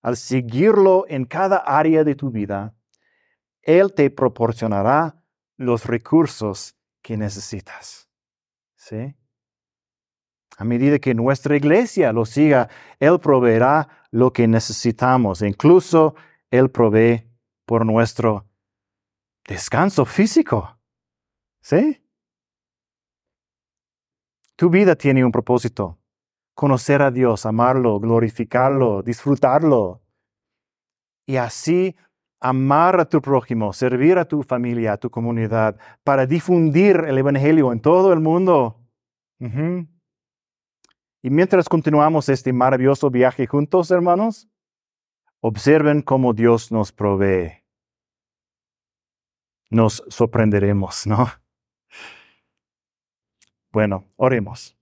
al 0.01 0.17
seguirlo 0.17 1.05
en 1.07 1.25
cada 1.25 1.57
área 1.57 2.03
de 2.03 2.15
tu 2.15 2.29
vida, 2.29 2.75
Él 3.63 3.93
te 3.93 4.09
proporcionará 4.11 5.21
los 5.57 5.85
recursos 5.85 6.75
que 7.01 7.17
necesitas. 7.17 8.07
¿Sí? 8.75 9.15
A 10.57 10.63
medida 10.63 10.99
que 10.99 11.13
nuestra 11.13 11.57
iglesia 11.57 12.13
lo 12.13 12.25
siga, 12.25 12.69
Él 12.99 13.19
proveerá 13.19 14.05
lo 14.11 14.31
que 14.31 14.47
necesitamos. 14.47 15.41
Incluso 15.41 16.15
Él 16.51 16.69
provee 16.69 17.27
por 17.65 17.85
nuestro 17.85 18.47
descanso 19.47 20.05
físico. 20.05 20.79
¿Sí? 21.61 22.04
Tu 24.55 24.69
vida 24.69 24.95
tiene 24.95 25.25
un 25.25 25.31
propósito. 25.31 25.99
Conocer 26.53 27.01
a 27.01 27.11
Dios, 27.11 27.45
amarlo, 27.45 27.99
glorificarlo, 27.99 29.03
disfrutarlo. 29.03 30.01
Y 31.27 31.35
así 31.35 31.95
amar 32.39 32.99
a 32.99 33.05
tu 33.05 33.21
prójimo, 33.21 33.73
servir 33.73 34.17
a 34.17 34.25
tu 34.25 34.43
familia, 34.43 34.93
a 34.93 34.97
tu 34.97 35.09
comunidad, 35.09 35.77
para 36.03 36.25
difundir 36.25 36.97
el 37.07 37.17
Evangelio 37.17 37.73
en 37.73 37.81
todo 37.81 38.13
el 38.13 38.19
mundo. 38.19 38.79
Y 39.39 41.29
mientras 41.29 41.67
continuamos 41.67 42.29
este 42.29 42.53
maravilloso 42.53 43.09
viaje 43.09 43.47
juntos, 43.47 43.91
hermanos, 43.91 44.47
observen 45.41 46.01
cómo 46.01 46.33
Dios 46.33 46.71
nos 46.71 46.91
provee. 46.91 47.63
Nos 49.69 50.03
sorprenderemos, 50.07 51.07
¿no? 51.07 51.44
Bueno, 53.75 54.05
oremos. 54.15 54.73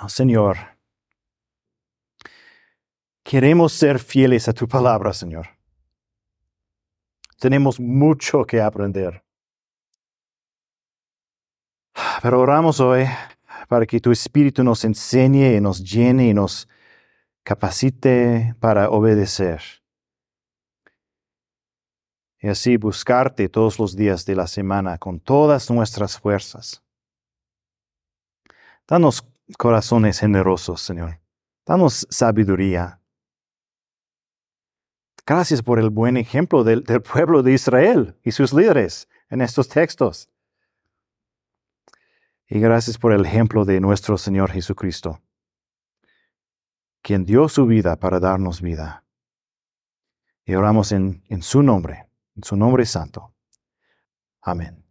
Oh, 0.00 0.08
Señor, 0.08 0.56
queremos 3.24 3.72
ser 3.72 3.98
fieles 3.98 4.46
a 4.46 4.52
tu 4.52 4.68
palabra, 4.68 5.12
Señor. 5.12 5.48
Tenemos 7.40 7.80
mucho 7.80 8.44
que 8.44 8.60
aprender. 8.60 9.24
Pero 12.22 12.40
oramos 12.40 12.78
hoy 12.78 13.06
para 13.66 13.86
que 13.86 13.98
tu 13.98 14.12
Espíritu 14.12 14.62
nos 14.62 14.84
enseñe 14.84 15.56
y 15.56 15.60
nos 15.60 15.82
llene 15.82 16.28
y 16.28 16.32
nos 16.32 16.68
capacite 17.42 18.54
para 18.60 18.88
obedecer. 18.90 19.83
Y 22.44 22.48
así 22.48 22.76
buscarte 22.76 23.48
todos 23.48 23.78
los 23.78 23.96
días 23.96 24.26
de 24.26 24.36
la 24.36 24.46
semana 24.46 24.98
con 24.98 25.18
todas 25.18 25.70
nuestras 25.70 26.18
fuerzas. 26.18 26.82
Danos 28.86 29.26
corazones 29.56 30.18
generosos, 30.20 30.82
Señor. 30.82 31.18
Danos 31.64 32.06
sabiduría. 32.10 33.00
Gracias 35.24 35.62
por 35.62 35.78
el 35.78 35.88
buen 35.88 36.18
ejemplo 36.18 36.64
del, 36.64 36.84
pueblo 37.14 37.42
de 37.42 37.54
Israel 37.54 38.14
y 38.22 38.32
sus 38.32 38.52
líderes 38.52 39.08
en 39.30 39.40
estos 39.40 39.66
textos. 39.70 40.28
Y 42.46 42.60
gracias 42.60 42.98
por 42.98 43.14
el 43.14 43.24
ejemplo 43.24 43.64
de 43.64 43.80
nuestro 43.80 44.18
Señor 44.18 44.50
Jesucristo, 44.50 45.22
quien 47.00 47.24
dio 47.24 47.48
su 47.48 47.64
vida 47.64 47.96
para 47.96 48.20
darnos 48.20 48.60
vida. 48.60 49.02
Y 50.44 50.56
oramos 50.56 50.92
en, 50.92 51.22
su 51.40 51.62
nombre, 51.62 52.06
su 52.42 52.56
nombre 52.56 52.84
santo. 52.86 53.34
Amén. 54.42 54.84